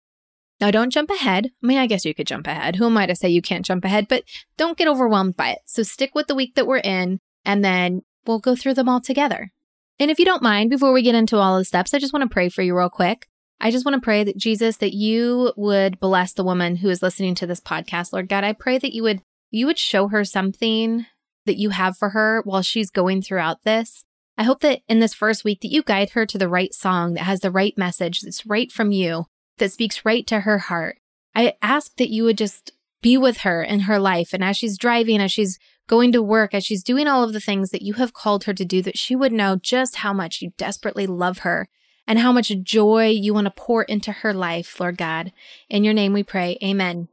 Now, 0.60 0.70
don't 0.70 0.90
jump 0.90 1.10
ahead. 1.10 1.50
I 1.62 1.66
mean, 1.66 1.78
I 1.78 1.86
guess 1.86 2.04
you 2.04 2.14
could 2.14 2.26
jump 2.26 2.46
ahead. 2.46 2.76
Who 2.76 2.86
am 2.86 2.96
I 2.96 3.06
to 3.06 3.14
say 3.14 3.28
you 3.28 3.42
can't 3.42 3.64
jump 3.64 3.84
ahead? 3.84 4.08
But 4.08 4.24
don't 4.56 4.78
get 4.78 4.88
overwhelmed 4.88 5.36
by 5.36 5.50
it. 5.50 5.58
So 5.66 5.82
stick 5.82 6.14
with 6.14 6.26
the 6.26 6.34
week 6.34 6.54
that 6.54 6.66
we're 6.66 6.78
in, 6.78 7.20
and 7.44 7.64
then 7.64 8.02
we'll 8.26 8.38
go 8.38 8.56
through 8.56 8.74
them 8.74 8.88
all 8.88 9.00
together. 9.00 9.52
And 9.98 10.10
if 10.10 10.18
you 10.18 10.24
don't 10.24 10.42
mind, 10.42 10.70
before 10.70 10.92
we 10.92 11.02
get 11.02 11.14
into 11.14 11.36
all 11.36 11.58
the 11.58 11.64
steps, 11.64 11.94
I 11.94 11.98
just 11.98 12.12
want 12.12 12.22
to 12.22 12.32
pray 12.32 12.48
for 12.48 12.62
you 12.62 12.76
real 12.76 12.90
quick. 12.90 13.26
I 13.60 13.70
just 13.70 13.86
want 13.86 13.94
to 13.94 14.04
pray 14.04 14.24
that 14.24 14.36
Jesus, 14.36 14.76
that 14.78 14.94
you 14.94 15.52
would 15.56 15.98
bless 15.98 16.34
the 16.34 16.44
woman 16.44 16.76
who 16.76 16.90
is 16.90 17.02
listening 17.02 17.34
to 17.36 17.46
this 17.46 17.60
podcast. 17.60 18.12
Lord 18.12 18.28
God, 18.28 18.44
I 18.44 18.52
pray 18.52 18.78
that 18.78 18.94
you 18.94 19.02
would 19.02 19.22
you 19.50 19.66
would 19.66 19.78
show 19.78 20.08
her 20.08 20.24
something 20.24 21.06
that 21.46 21.56
you 21.56 21.70
have 21.70 21.96
for 21.96 22.10
her 22.10 22.42
while 22.44 22.62
she's 22.62 22.90
going 22.90 23.22
throughout 23.22 23.62
this. 23.64 24.04
I 24.36 24.42
hope 24.42 24.60
that 24.60 24.80
in 24.88 24.98
this 24.98 25.14
first 25.14 25.44
week 25.44 25.60
that 25.62 25.72
you 25.72 25.82
guide 25.82 26.10
her 26.10 26.26
to 26.26 26.36
the 26.36 26.48
right 26.48 26.74
song 26.74 27.14
that 27.14 27.22
has 27.22 27.40
the 27.40 27.50
right 27.50 27.72
message 27.78 28.20
that's 28.20 28.44
right 28.44 28.70
from 28.70 28.92
you, 28.92 29.26
that 29.58 29.72
speaks 29.72 30.04
right 30.04 30.26
to 30.26 30.40
her 30.40 30.58
heart. 30.58 30.98
I 31.34 31.54
ask 31.62 31.96
that 31.96 32.10
you 32.10 32.24
would 32.24 32.36
just 32.36 32.72
be 33.00 33.16
with 33.16 33.38
her 33.38 33.62
in 33.62 33.80
her 33.80 33.98
life 33.98 34.34
and 34.34 34.44
as 34.44 34.56
she's 34.56 34.76
driving, 34.76 35.20
as 35.20 35.32
she's 35.32 35.58
going 35.88 36.12
to 36.12 36.22
work, 36.22 36.54
as 36.54 36.64
she's 36.64 36.82
doing 36.82 37.06
all 37.06 37.22
of 37.22 37.32
the 37.32 37.40
things 37.40 37.70
that 37.70 37.82
you 37.82 37.94
have 37.94 38.12
called 38.12 38.44
her 38.44 38.54
to 38.54 38.64
do, 38.64 38.82
that 38.82 38.98
she 38.98 39.14
would 39.14 39.32
know 39.32 39.56
just 39.56 39.96
how 39.96 40.12
much 40.12 40.42
you 40.42 40.52
desperately 40.56 41.06
love 41.06 41.38
her 41.38 41.68
and 42.06 42.18
how 42.18 42.32
much 42.32 42.52
joy 42.62 43.08
you 43.08 43.34
want 43.34 43.46
to 43.46 43.50
pour 43.50 43.82
into 43.84 44.12
her 44.12 44.32
life, 44.32 44.78
Lord 44.78 44.96
God. 44.96 45.32
In 45.68 45.84
your 45.84 45.94
name 45.94 46.12
we 46.12 46.22
pray. 46.22 46.58
Amen. 46.62 47.08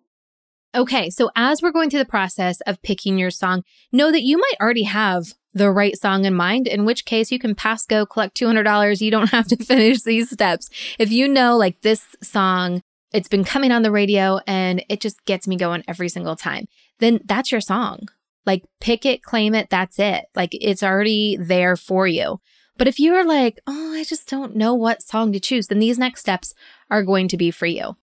Okay, 0.75 1.09
so 1.11 1.29
as 1.35 1.61
we're 1.61 1.71
going 1.71 1.89
through 1.89 1.99
the 1.99 2.05
process 2.05 2.59
of 2.61 2.81
picking 2.81 3.19
your 3.19 3.29
song, 3.29 3.63
know 3.91 4.11
that 4.11 4.23
you 4.23 4.37
might 4.37 4.55
already 4.59 4.83
have 4.83 5.33
the 5.53 5.69
right 5.69 5.95
song 5.95 6.25
in 6.25 6.33
mind, 6.33 6.67
in 6.67 6.83
which 6.83 7.05
case 7.05 7.31
you 7.31 7.37
can 7.37 7.53
pass 7.53 7.85
go, 7.85 8.07
collect 8.07 8.35
$200. 8.35 8.99
You 8.99 9.11
don't 9.11 9.29
have 9.31 9.47
to 9.49 9.63
finish 9.63 10.01
these 10.01 10.31
steps. 10.31 10.69
If 10.97 11.11
you 11.11 11.27
know, 11.27 11.57
like 11.57 11.81
this 11.81 12.03
song, 12.23 12.81
it's 13.13 13.27
been 13.27 13.43
coming 13.43 13.71
on 13.71 13.83
the 13.83 13.91
radio 13.91 14.39
and 14.47 14.83
it 14.89 14.99
just 14.99 15.23
gets 15.25 15.47
me 15.47 15.55
going 15.55 15.83
every 15.87 16.09
single 16.09 16.35
time, 16.35 16.65
then 16.97 17.19
that's 17.25 17.51
your 17.51 17.61
song. 17.61 18.07
Like 18.45 18.63
pick 18.81 19.05
it, 19.05 19.23
claim 19.23 19.55
it, 19.55 19.69
that's 19.69 19.99
it. 19.99 20.25
Like 20.35 20.49
it's 20.53 20.83
already 20.83 21.37
there 21.39 21.75
for 21.75 22.07
you. 22.07 22.39
But 22.77 22.87
if 22.87 22.99
you're 22.99 23.25
like, 23.25 23.59
oh, 23.67 23.93
I 23.93 24.03
just 24.03 24.27
don't 24.27 24.55
know 24.55 24.73
what 24.73 25.01
song 25.03 25.31
to 25.33 25.39
choose, 25.39 25.67
then 25.67 25.79
these 25.79 25.99
next 25.99 26.21
steps 26.21 26.53
are 26.89 27.03
going 27.03 27.27
to 27.29 27.37
be 27.37 27.51
for 27.51 27.67
you. 27.67 27.95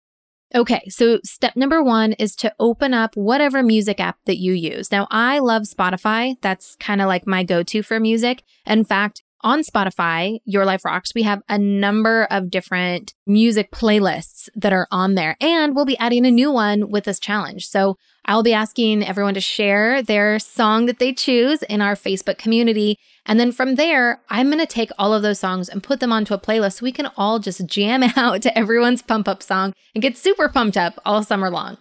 Okay, 0.53 0.87
so 0.89 1.19
step 1.23 1.55
number 1.55 1.83
one 1.83 2.13
is 2.13 2.35
to 2.37 2.53
open 2.59 2.93
up 2.93 3.15
whatever 3.15 3.61
music 3.61 3.99
app 3.99 4.17
that 4.25 4.37
you 4.39 4.53
use. 4.53 4.91
Now, 4.91 5.07
I 5.11 5.39
love 5.39 5.63
Spotify. 5.63 6.35
That's 6.41 6.75
kind 6.77 7.01
of 7.01 7.07
like 7.07 7.27
my 7.27 7.43
go 7.43 7.61
to 7.63 7.83
for 7.83 7.99
music. 7.99 8.43
In 8.65 8.83
fact, 8.83 9.21
on 9.41 9.61
Spotify, 9.61 10.39
Your 10.45 10.65
Life 10.65 10.85
Rocks, 10.85 11.13
we 11.15 11.23
have 11.23 11.41
a 11.47 11.57
number 11.57 12.27
of 12.29 12.49
different 12.49 13.13
music 13.25 13.71
playlists 13.71 14.49
that 14.55 14.73
are 14.73 14.87
on 14.91 15.15
there. 15.15 15.37
And 15.39 15.75
we'll 15.75 15.85
be 15.85 15.97
adding 15.97 16.25
a 16.25 16.31
new 16.31 16.51
one 16.51 16.89
with 16.89 17.05
this 17.05 17.19
challenge. 17.19 17.67
So 17.67 17.95
I'll 18.25 18.43
be 18.43 18.53
asking 18.53 19.03
everyone 19.03 19.33
to 19.33 19.41
share 19.41 20.03
their 20.03 20.39
song 20.39 20.85
that 20.85 20.99
they 20.99 21.13
choose 21.13 21.63
in 21.63 21.81
our 21.81 21.95
Facebook 21.95 22.37
community. 22.37 22.97
And 23.25 23.39
then 23.39 23.51
from 23.51 23.75
there, 23.75 24.21
I'm 24.29 24.47
going 24.47 24.59
to 24.59 24.65
take 24.65 24.91
all 24.97 25.13
of 25.13 25.21
those 25.21 25.39
songs 25.39 25.69
and 25.69 25.81
put 25.81 25.99
them 25.99 26.11
onto 26.11 26.33
a 26.33 26.39
playlist 26.39 26.79
so 26.79 26.83
we 26.83 26.91
can 26.91 27.09
all 27.17 27.39
just 27.39 27.65
jam 27.65 28.03
out 28.15 28.41
to 28.43 28.57
everyone's 28.57 29.01
pump 29.01 29.27
up 29.27 29.41
song 29.41 29.73
and 29.95 30.01
get 30.01 30.17
super 30.17 30.49
pumped 30.49 30.77
up 30.77 30.99
all 31.05 31.23
summer 31.23 31.49
long. 31.49 31.77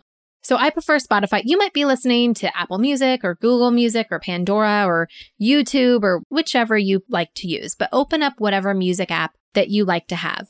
So 0.49 0.57
I 0.57 0.71
prefer 0.71 0.97
Spotify. 0.97 1.43
You 1.45 1.59
might 1.59 1.75
be 1.75 1.85
listening 1.85 2.33
to 2.33 2.57
Apple 2.57 2.79
Music 2.79 3.23
or 3.23 3.35
Google 3.35 3.71
Music 3.71 4.07
or 4.11 4.19
Pandora 4.19 4.87
or 4.87 5.07
YouTube 5.39 6.03
or 6.03 6.23
whichever 6.31 6.79
you 6.79 7.05
like 7.11 7.35
to 7.35 7.47
use, 7.47 7.75
but 7.75 7.91
open 7.93 8.23
up 8.23 8.33
whatever 8.39 8.73
music 8.73 9.11
app 9.11 9.35
that 9.53 9.69
you 9.69 9.85
like 9.85 10.07
to 10.07 10.17
have. 10.17 10.49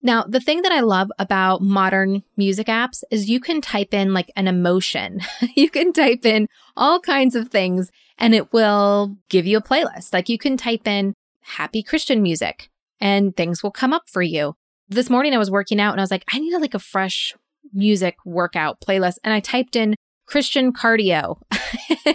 Now, 0.00 0.22
the 0.22 0.40
thing 0.40 0.62
that 0.62 0.72
I 0.72 0.80
love 0.80 1.12
about 1.18 1.60
modern 1.60 2.22
music 2.38 2.68
apps 2.68 3.04
is 3.10 3.28
you 3.28 3.38
can 3.38 3.60
type 3.60 3.92
in 3.92 4.14
like 4.14 4.32
an 4.34 4.48
emotion. 4.48 5.20
you 5.54 5.68
can 5.68 5.92
type 5.92 6.24
in 6.24 6.48
all 6.74 6.98
kinds 6.98 7.36
of 7.36 7.50
things 7.50 7.90
and 8.16 8.34
it 8.34 8.50
will 8.50 9.14
give 9.28 9.44
you 9.44 9.58
a 9.58 9.62
playlist. 9.62 10.14
Like 10.14 10.30
you 10.30 10.38
can 10.38 10.56
type 10.56 10.88
in 10.88 11.12
happy 11.42 11.82
Christian 11.82 12.22
music 12.22 12.70
and 12.98 13.36
things 13.36 13.62
will 13.62 13.72
come 13.72 13.92
up 13.92 14.08
for 14.08 14.22
you. 14.22 14.54
This 14.88 15.10
morning 15.10 15.34
I 15.34 15.38
was 15.38 15.50
working 15.50 15.80
out 15.80 15.92
and 15.92 16.00
I 16.00 16.02
was 16.02 16.10
like, 16.10 16.24
I 16.32 16.38
need 16.38 16.54
a, 16.54 16.58
like 16.58 16.72
a 16.72 16.78
fresh 16.78 17.34
music 17.72 18.16
workout 18.24 18.80
playlist. 18.80 19.18
And 19.24 19.32
I 19.32 19.40
typed 19.40 19.76
in 19.76 19.94
Christian 20.26 20.72
cardio. 20.72 21.40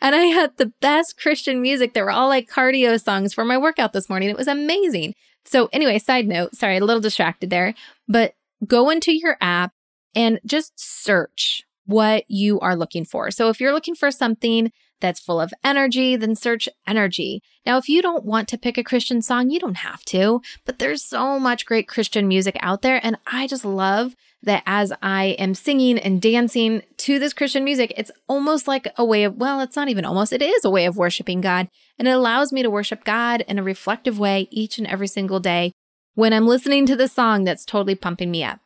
and 0.00 0.14
I 0.14 0.24
had 0.24 0.56
the 0.56 0.72
best 0.80 1.18
Christian 1.18 1.62
music 1.62 1.94
that 1.94 2.04
were 2.04 2.10
all 2.10 2.28
like 2.28 2.50
cardio 2.50 3.00
songs 3.00 3.34
for 3.34 3.44
my 3.44 3.58
workout 3.58 3.92
this 3.92 4.08
morning. 4.08 4.28
It 4.28 4.36
was 4.36 4.48
amazing. 4.48 5.14
So, 5.44 5.68
anyway, 5.72 5.98
side 5.98 6.26
note, 6.26 6.54
sorry, 6.54 6.76
a 6.76 6.84
little 6.84 7.00
distracted 7.00 7.50
there, 7.50 7.74
but 8.08 8.34
go 8.66 8.90
into 8.90 9.12
your 9.12 9.36
app 9.40 9.72
and 10.14 10.40
just 10.46 10.72
search 10.76 11.64
what 11.84 12.24
you 12.28 12.60
are 12.60 12.76
looking 12.76 13.04
for. 13.04 13.30
So, 13.30 13.48
if 13.48 13.60
you're 13.60 13.72
looking 13.72 13.94
for 13.94 14.10
something 14.10 14.70
that's 15.00 15.20
full 15.20 15.40
of 15.40 15.52
energy, 15.64 16.16
then 16.16 16.36
search 16.36 16.68
energy. 16.86 17.42
Now, 17.66 17.76
if 17.76 17.88
you 17.88 18.00
don't 18.00 18.24
want 18.24 18.48
to 18.48 18.58
pick 18.58 18.78
a 18.78 18.84
Christian 18.84 19.20
song, 19.20 19.50
you 19.50 19.58
don't 19.58 19.78
have 19.78 20.04
to, 20.06 20.40
but 20.64 20.78
there's 20.78 21.02
so 21.02 21.38
much 21.40 21.66
great 21.66 21.88
Christian 21.88 22.28
music 22.28 22.56
out 22.60 22.82
there. 22.82 23.04
And 23.04 23.18
I 23.26 23.48
just 23.48 23.64
love 23.64 24.14
that 24.42 24.62
as 24.66 24.92
I 25.02 25.36
am 25.38 25.54
singing 25.54 25.98
and 25.98 26.20
dancing 26.20 26.82
to 26.98 27.18
this 27.18 27.32
Christian 27.32 27.64
music, 27.64 27.92
it's 27.96 28.10
almost 28.28 28.66
like 28.66 28.88
a 28.96 29.04
way 29.04 29.24
of, 29.24 29.36
well, 29.36 29.60
it's 29.60 29.76
not 29.76 29.88
even 29.88 30.04
almost, 30.04 30.32
it 30.32 30.42
is 30.42 30.64
a 30.64 30.70
way 30.70 30.84
of 30.84 30.96
worshiping 30.96 31.40
God. 31.40 31.68
And 31.98 32.08
it 32.08 32.12
allows 32.12 32.52
me 32.52 32.62
to 32.62 32.70
worship 32.70 33.04
God 33.04 33.42
in 33.46 33.58
a 33.58 33.62
reflective 33.62 34.18
way 34.18 34.48
each 34.50 34.78
and 34.78 34.86
every 34.86 35.06
single 35.06 35.40
day 35.40 35.72
when 36.14 36.32
I'm 36.32 36.46
listening 36.46 36.86
to 36.86 36.96
the 36.96 37.08
song 37.08 37.44
that's 37.44 37.64
totally 37.64 37.94
pumping 37.94 38.30
me 38.30 38.42
up. 38.42 38.60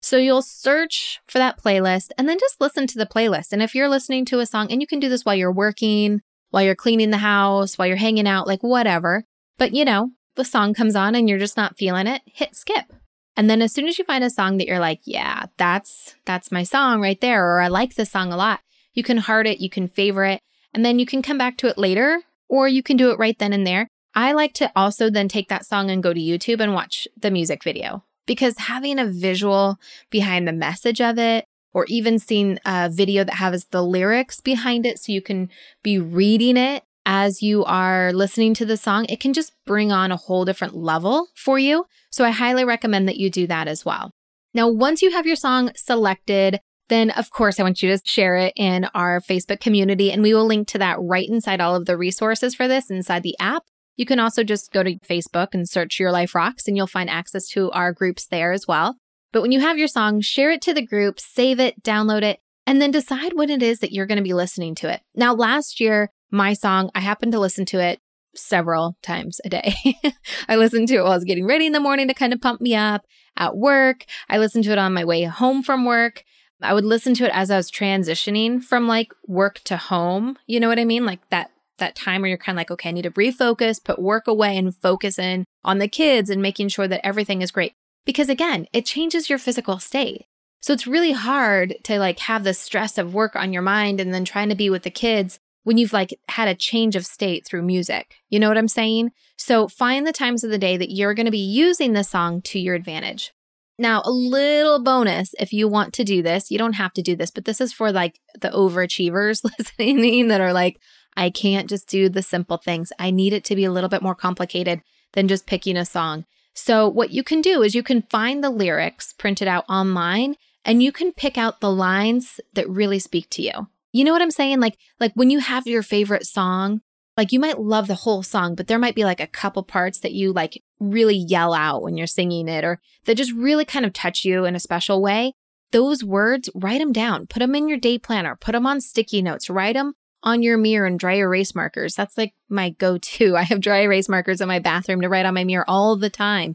So 0.00 0.16
you'll 0.16 0.42
search 0.42 1.20
for 1.26 1.38
that 1.38 1.60
playlist 1.60 2.10
and 2.16 2.28
then 2.28 2.38
just 2.38 2.60
listen 2.60 2.86
to 2.86 2.98
the 2.98 3.06
playlist. 3.06 3.52
And 3.52 3.62
if 3.62 3.74
you're 3.74 3.88
listening 3.88 4.24
to 4.26 4.38
a 4.38 4.46
song, 4.46 4.70
and 4.70 4.80
you 4.80 4.86
can 4.86 5.00
do 5.00 5.08
this 5.08 5.24
while 5.24 5.34
you're 5.34 5.52
working, 5.52 6.20
while 6.50 6.62
you're 6.62 6.76
cleaning 6.76 7.10
the 7.10 7.18
house, 7.18 7.76
while 7.76 7.88
you're 7.88 7.96
hanging 7.96 8.28
out, 8.28 8.46
like 8.46 8.62
whatever. 8.62 9.24
But 9.58 9.74
you 9.74 9.84
know, 9.84 10.12
the 10.36 10.44
song 10.44 10.72
comes 10.72 10.94
on 10.94 11.14
and 11.16 11.28
you're 11.28 11.38
just 11.38 11.56
not 11.56 11.76
feeling 11.76 12.06
it, 12.06 12.22
hit 12.26 12.54
skip. 12.54 12.92
And 13.38 13.48
then 13.48 13.62
as 13.62 13.72
soon 13.72 13.86
as 13.86 13.96
you 14.00 14.04
find 14.04 14.24
a 14.24 14.30
song 14.30 14.56
that 14.56 14.66
you're 14.66 14.80
like, 14.80 15.00
yeah, 15.04 15.44
that's 15.58 16.16
that's 16.24 16.50
my 16.50 16.64
song 16.64 17.00
right 17.00 17.20
there 17.20 17.46
or 17.46 17.60
I 17.60 17.68
like 17.68 17.94
this 17.94 18.10
song 18.10 18.32
a 18.32 18.36
lot, 18.36 18.60
you 18.94 19.04
can 19.04 19.18
heart 19.18 19.46
it, 19.46 19.60
you 19.60 19.70
can 19.70 19.86
favorite, 19.86 20.40
and 20.74 20.84
then 20.84 20.98
you 20.98 21.06
can 21.06 21.22
come 21.22 21.38
back 21.38 21.56
to 21.58 21.68
it 21.68 21.78
later 21.78 22.22
or 22.48 22.66
you 22.66 22.82
can 22.82 22.96
do 22.96 23.12
it 23.12 23.18
right 23.18 23.38
then 23.38 23.52
and 23.52 23.64
there. 23.64 23.86
I 24.12 24.32
like 24.32 24.54
to 24.54 24.72
also 24.74 25.08
then 25.08 25.28
take 25.28 25.48
that 25.50 25.64
song 25.64 25.88
and 25.88 26.02
go 26.02 26.12
to 26.12 26.20
YouTube 26.20 26.58
and 26.58 26.74
watch 26.74 27.06
the 27.16 27.30
music 27.30 27.62
video 27.62 28.02
because 28.26 28.58
having 28.58 28.98
a 28.98 29.06
visual 29.06 29.78
behind 30.10 30.48
the 30.48 30.52
message 30.52 31.00
of 31.00 31.16
it 31.16 31.44
or 31.72 31.84
even 31.86 32.18
seeing 32.18 32.58
a 32.64 32.90
video 32.90 33.22
that 33.22 33.36
has 33.36 33.66
the 33.66 33.84
lyrics 33.84 34.40
behind 34.40 34.84
it 34.84 34.98
so 34.98 35.12
you 35.12 35.22
can 35.22 35.48
be 35.84 35.96
reading 35.96 36.56
it 36.56 36.82
as 37.10 37.40
you 37.40 37.64
are 37.64 38.12
listening 38.12 38.52
to 38.52 38.66
the 38.66 38.76
song, 38.76 39.06
it 39.08 39.18
can 39.18 39.32
just 39.32 39.54
bring 39.64 39.90
on 39.90 40.12
a 40.12 40.16
whole 40.16 40.44
different 40.44 40.76
level 40.76 41.28
for 41.34 41.58
you. 41.58 41.86
So 42.10 42.22
I 42.22 42.30
highly 42.30 42.66
recommend 42.66 43.08
that 43.08 43.16
you 43.16 43.30
do 43.30 43.46
that 43.46 43.66
as 43.66 43.82
well. 43.82 44.10
Now, 44.52 44.68
once 44.68 45.00
you 45.00 45.10
have 45.12 45.26
your 45.26 45.34
song 45.34 45.70
selected, 45.74 46.60
then 46.90 47.10
of 47.12 47.30
course 47.30 47.58
I 47.58 47.62
want 47.62 47.82
you 47.82 47.88
to 47.96 48.02
share 48.04 48.36
it 48.36 48.52
in 48.56 48.84
our 48.94 49.22
Facebook 49.22 49.58
community 49.58 50.12
and 50.12 50.22
we 50.22 50.34
will 50.34 50.46
link 50.46 50.68
to 50.68 50.78
that 50.78 50.98
right 51.00 51.26
inside 51.26 51.62
all 51.62 51.74
of 51.74 51.86
the 51.86 51.96
resources 51.96 52.54
for 52.54 52.68
this 52.68 52.90
inside 52.90 53.22
the 53.22 53.36
app. 53.40 53.62
You 53.96 54.04
can 54.04 54.20
also 54.20 54.44
just 54.44 54.70
go 54.70 54.82
to 54.82 54.98
Facebook 54.98 55.48
and 55.54 55.66
search 55.66 55.98
Your 55.98 56.12
Life 56.12 56.34
Rocks 56.34 56.68
and 56.68 56.76
you'll 56.76 56.86
find 56.86 57.08
access 57.08 57.48
to 57.48 57.70
our 57.70 57.90
groups 57.90 58.26
there 58.26 58.52
as 58.52 58.66
well. 58.68 58.96
But 59.32 59.40
when 59.40 59.52
you 59.52 59.60
have 59.60 59.78
your 59.78 59.88
song, 59.88 60.20
share 60.20 60.50
it 60.50 60.60
to 60.62 60.74
the 60.74 60.86
group, 60.86 61.20
save 61.20 61.58
it, 61.58 61.82
download 61.82 62.22
it, 62.22 62.38
and 62.66 62.82
then 62.82 62.90
decide 62.90 63.32
when 63.32 63.48
it 63.48 63.62
is 63.62 63.78
that 63.78 63.92
you're 63.92 64.06
going 64.06 64.16
to 64.18 64.22
be 64.22 64.34
listening 64.34 64.74
to 64.74 64.92
it. 64.92 65.00
Now, 65.14 65.32
last 65.32 65.80
year, 65.80 66.10
my 66.30 66.52
song, 66.52 66.90
I 66.94 67.00
happen 67.00 67.30
to 67.32 67.38
listen 67.38 67.64
to 67.66 67.80
it 67.80 68.00
several 68.34 68.96
times 69.02 69.40
a 69.44 69.48
day. 69.48 69.74
I 70.48 70.56
listened 70.56 70.88
to 70.88 70.96
it 70.96 71.02
while 71.02 71.12
I 71.12 71.16
was 71.16 71.24
getting 71.24 71.46
ready 71.46 71.66
in 71.66 71.72
the 71.72 71.80
morning 71.80 72.08
to 72.08 72.14
kind 72.14 72.32
of 72.32 72.40
pump 72.40 72.60
me 72.60 72.74
up 72.74 73.04
at 73.36 73.56
work. 73.56 74.04
I 74.28 74.38
listened 74.38 74.64
to 74.64 74.72
it 74.72 74.78
on 74.78 74.94
my 74.94 75.04
way 75.04 75.24
home 75.24 75.62
from 75.62 75.84
work. 75.84 76.24
I 76.60 76.74
would 76.74 76.84
listen 76.84 77.14
to 77.14 77.24
it 77.24 77.30
as 77.32 77.50
I 77.50 77.56
was 77.56 77.70
transitioning 77.70 78.62
from 78.62 78.88
like 78.88 79.12
work 79.26 79.60
to 79.64 79.76
home. 79.76 80.36
You 80.46 80.60
know 80.60 80.68
what 80.68 80.78
I 80.78 80.84
mean? 80.84 81.06
Like 81.06 81.28
that 81.30 81.50
that 81.78 81.94
time 81.94 82.22
where 82.22 82.28
you're 82.28 82.38
kind 82.38 82.56
of 82.56 82.60
like, 82.60 82.72
okay, 82.72 82.88
I 82.88 82.92
need 82.92 83.02
to 83.02 83.12
refocus, 83.12 83.82
put 83.82 84.00
work 84.00 84.26
away 84.26 84.56
and 84.56 84.74
focus 84.74 85.16
in 85.16 85.44
on 85.64 85.78
the 85.78 85.86
kids 85.86 86.28
and 86.28 86.42
making 86.42 86.68
sure 86.68 86.88
that 86.88 87.06
everything 87.06 87.40
is 87.40 87.52
great. 87.52 87.72
Because 88.04 88.28
again, 88.28 88.66
it 88.72 88.84
changes 88.84 89.30
your 89.30 89.38
physical 89.38 89.78
state. 89.78 90.24
So 90.60 90.72
it's 90.72 90.88
really 90.88 91.12
hard 91.12 91.76
to 91.84 92.00
like 92.00 92.18
have 92.20 92.42
the 92.42 92.52
stress 92.52 92.98
of 92.98 93.14
work 93.14 93.36
on 93.36 93.52
your 93.52 93.62
mind 93.62 94.00
and 94.00 94.12
then 94.12 94.24
trying 94.24 94.48
to 94.48 94.56
be 94.56 94.68
with 94.70 94.82
the 94.82 94.90
kids 94.90 95.38
when 95.68 95.76
you've 95.76 95.92
like 95.92 96.18
had 96.28 96.48
a 96.48 96.54
change 96.54 96.96
of 96.96 97.04
state 97.04 97.44
through 97.44 97.60
music. 97.60 98.14
You 98.30 98.40
know 98.40 98.48
what 98.48 98.56
I'm 98.56 98.68
saying? 98.68 99.12
So 99.36 99.68
find 99.68 100.06
the 100.06 100.12
times 100.12 100.42
of 100.42 100.50
the 100.50 100.56
day 100.56 100.78
that 100.78 100.90
you're 100.90 101.12
going 101.12 101.26
to 101.26 101.30
be 101.30 101.36
using 101.36 101.92
the 101.92 102.04
song 102.04 102.40
to 102.44 102.58
your 102.58 102.74
advantage. 102.74 103.34
Now, 103.78 104.00
a 104.06 104.10
little 104.10 104.82
bonus 104.82 105.34
if 105.38 105.52
you 105.52 105.68
want 105.68 105.92
to 105.92 106.04
do 106.04 106.22
this, 106.22 106.50
you 106.50 106.56
don't 106.56 106.72
have 106.72 106.94
to 106.94 107.02
do 107.02 107.14
this, 107.14 107.30
but 107.30 107.44
this 107.44 107.60
is 107.60 107.74
for 107.74 107.92
like 107.92 108.18
the 108.40 108.48
overachievers 108.48 109.44
listening 109.58 110.28
that 110.28 110.40
are 110.40 110.54
like, 110.54 110.80
I 111.18 111.28
can't 111.28 111.68
just 111.68 111.86
do 111.86 112.08
the 112.08 112.22
simple 112.22 112.56
things. 112.56 112.90
I 112.98 113.10
need 113.10 113.34
it 113.34 113.44
to 113.44 113.54
be 113.54 113.66
a 113.66 113.70
little 113.70 113.90
bit 113.90 114.00
more 114.00 114.14
complicated 114.14 114.80
than 115.12 115.28
just 115.28 115.46
picking 115.46 115.76
a 115.76 115.84
song. 115.84 116.24
So, 116.54 116.88
what 116.88 117.10
you 117.10 117.22
can 117.22 117.42
do 117.42 117.62
is 117.62 117.74
you 117.74 117.82
can 117.82 118.06
find 118.08 118.42
the 118.42 118.48
lyrics 118.48 119.12
printed 119.12 119.48
out 119.48 119.66
online 119.68 120.36
and 120.64 120.82
you 120.82 120.92
can 120.92 121.12
pick 121.12 121.36
out 121.36 121.60
the 121.60 121.70
lines 121.70 122.40
that 122.54 122.70
really 122.70 122.98
speak 122.98 123.28
to 123.30 123.42
you. 123.42 123.68
You 123.98 124.04
know 124.04 124.12
what 124.12 124.22
I'm 124.22 124.30
saying? 124.30 124.60
Like 124.60 124.78
like 125.00 125.10
when 125.14 125.28
you 125.28 125.40
have 125.40 125.66
your 125.66 125.82
favorite 125.82 126.24
song, 126.24 126.82
like 127.16 127.32
you 127.32 127.40
might 127.40 127.58
love 127.58 127.88
the 127.88 127.96
whole 127.96 128.22
song, 128.22 128.54
but 128.54 128.68
there 128.68 128.78
might 128.78 128.94
be 128.94 129.02
like 129.02 129.18
a 129.18 129.26
couple 129.26 129.64
parts 129.64 129.98
that 129.98 130.12
you 130.12 130.32
like 130.32 130.62
really 130.78 131.16
yell 131.16 131.52
out 131.52 131.82
when 131.82 131.96
you're 131.96 132.06
singing 132.06 132.46
it 132.46 132.62
or 132.62 132.80
that 133.06 133.16
just 133.16 133.32
really 133.32 133.64
kind 133.64 133.84
of 133.84 133.92
touch 133.92 134.24
you 134.24 134.44
in 134.44 134.54
a 134.54 134.60
special 134.60 135.02
way. 135.02 135.32
Those 135.72 136.04
words, 136.04 136.48
write 136.54 136.78
them 136.78 136.92
down, 136.92 137.26
put 137.26 137.40
them 137.40 137.56
in 137.56 137.68
your 137.68 137.76
day 137.76 137.98
planner, 137.98 138.36
put 138.36 138.52
them 138.52 138.68
on 138.68 138.80
sticky 138.80 139.20
notes, 139.20 139.50
write 139.50 139.74
them 139.74 139.94
on 140.22 140.44
your 140.44 140.58
mirror 140.58 140.86
and 140.86 140.96
dry 140.96 141.14
erase 141.14 141.56
markers. 141.56 141.96
That's 141.96 142.16
like 142.16 142.34
my 142.48 142.70
go 142.70 142.98
to. 142.98 143.36
I 143.36 143.42
have 143.42 143.60
dry 143.60 143.80
erase 143.80 144.08
markers 144.08 144.40
in 144.40 144.46
my 144.46 144.60
bathroom 144.60 145.00
to 145.00 145.08
write 145.08 145.26
on 145.26 145.34
my 145.34 145.42
mirror 145.42 145.64
all 145.66 145.96
the 145.96 146.08
time. 146.08 146.54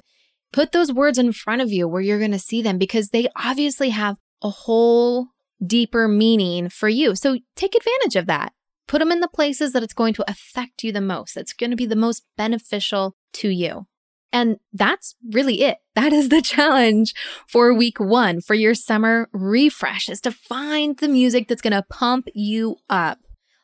Put 0.54 0.72
those 0.72 0.94
words 0.94 1.18
in 1.18 1.34
front 1.34 1.62
of 1.62 1.74
you 1.74 1.90
where 1.90 2.02
you're 2.02 2.20
going 2.20 2.32
to 2.32 2.40
see 2.40 2.62
them 2.62 2.78
because 2.78 3.10
they 3.10 3.28
obviously 3.36 3.90
have 3.90 4.16
a 4.42 4.50
whole 4.50 5.33
deeper 5.66 6.08
meaning 6.08 6.70
for 6.70 6.90
you. 6.90 7.16
So 7.16 7.40
take 7.56 7.76
advantage 7.76 8.16
of 8.16 8.26
that. 8.28 8.54
Put 8.88 9.00
them 9.00 9.12
in 9.12 9.22
the 9.22 9.28
places 9.28 9.74
that 9.74 9.84
it's 9.84 9.94
going 9.94 10.14
to 10.16 10.30
affect 10.30 10.84
you 10.84 10.92
the 10.92 11.02
most, 11.02 11.36
that's 11.36 11.54
going 11.54 11.70
to 11.70 11.78
be 11.78 11.86
the 11.86 11.96
most 11.96 12.24
beneficial 12.38 13.16
to 13.34 13.50
you. 13.50 13.88
And 14.32 14.58
that's 14.74 15.16
really 15.32 15.62
it. 15.62 15.78
That 15.96 16.12
is 16.12 16.30
the 16.30 16.42
challenge 16.42 17.14
for 17.48 17.72
week 17.72 18.00
one 18.00 18.42
for 18.42 18.56
your 18.56 18.74
summer 18.74 19.30
refresh 19.32 20.10
is 20.10 20.20
to 20.22 20.32
find 20.32 20.98
the 20.98 21.08
music 21.08 21.48
that's 21.48 21.62
going 21.62 21.74
to 21.74 21.86
pump 21.88 22.30
you 22.34 22.78
up. 22.90 23.20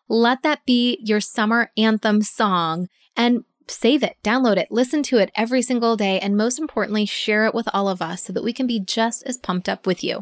Let 0.08 0.44
that 0.44 0.64
be 0.64 1.00
your 1.04 1.22
summer 1.22 1.72
anthem 1.76 2.22
song 2.22 2.88
and 3.18 3.46
save 3.68 4.04
it, 4.04 4.18
download 4.24 4.58
it, 4.58 4.68
listen 4.70 5.02
to 5.04 5.18
it 5.18 5.32
every 5.36 5.64
single 5.64 5.96
day, 5.96 6.20
and 6.20 6.38
most 6.38 6.60
importantly, 6.60 7.08
share 7.08 7.46
it 7.46 7.56
with 7.56 7.68
all 7.74 7.90
of 7.90 8.00
us 8.00 8.24
so 8.24 8.34
that 8.34 8.44
we 8.44 8.54
can 8.54 8.68
be 8.68 8.80
just 8.80 9.24
as 9.24 9.38
pumped 9.38 9.68
up 9.68 9.88
with 9.88 10.04
you. 10.04 10.22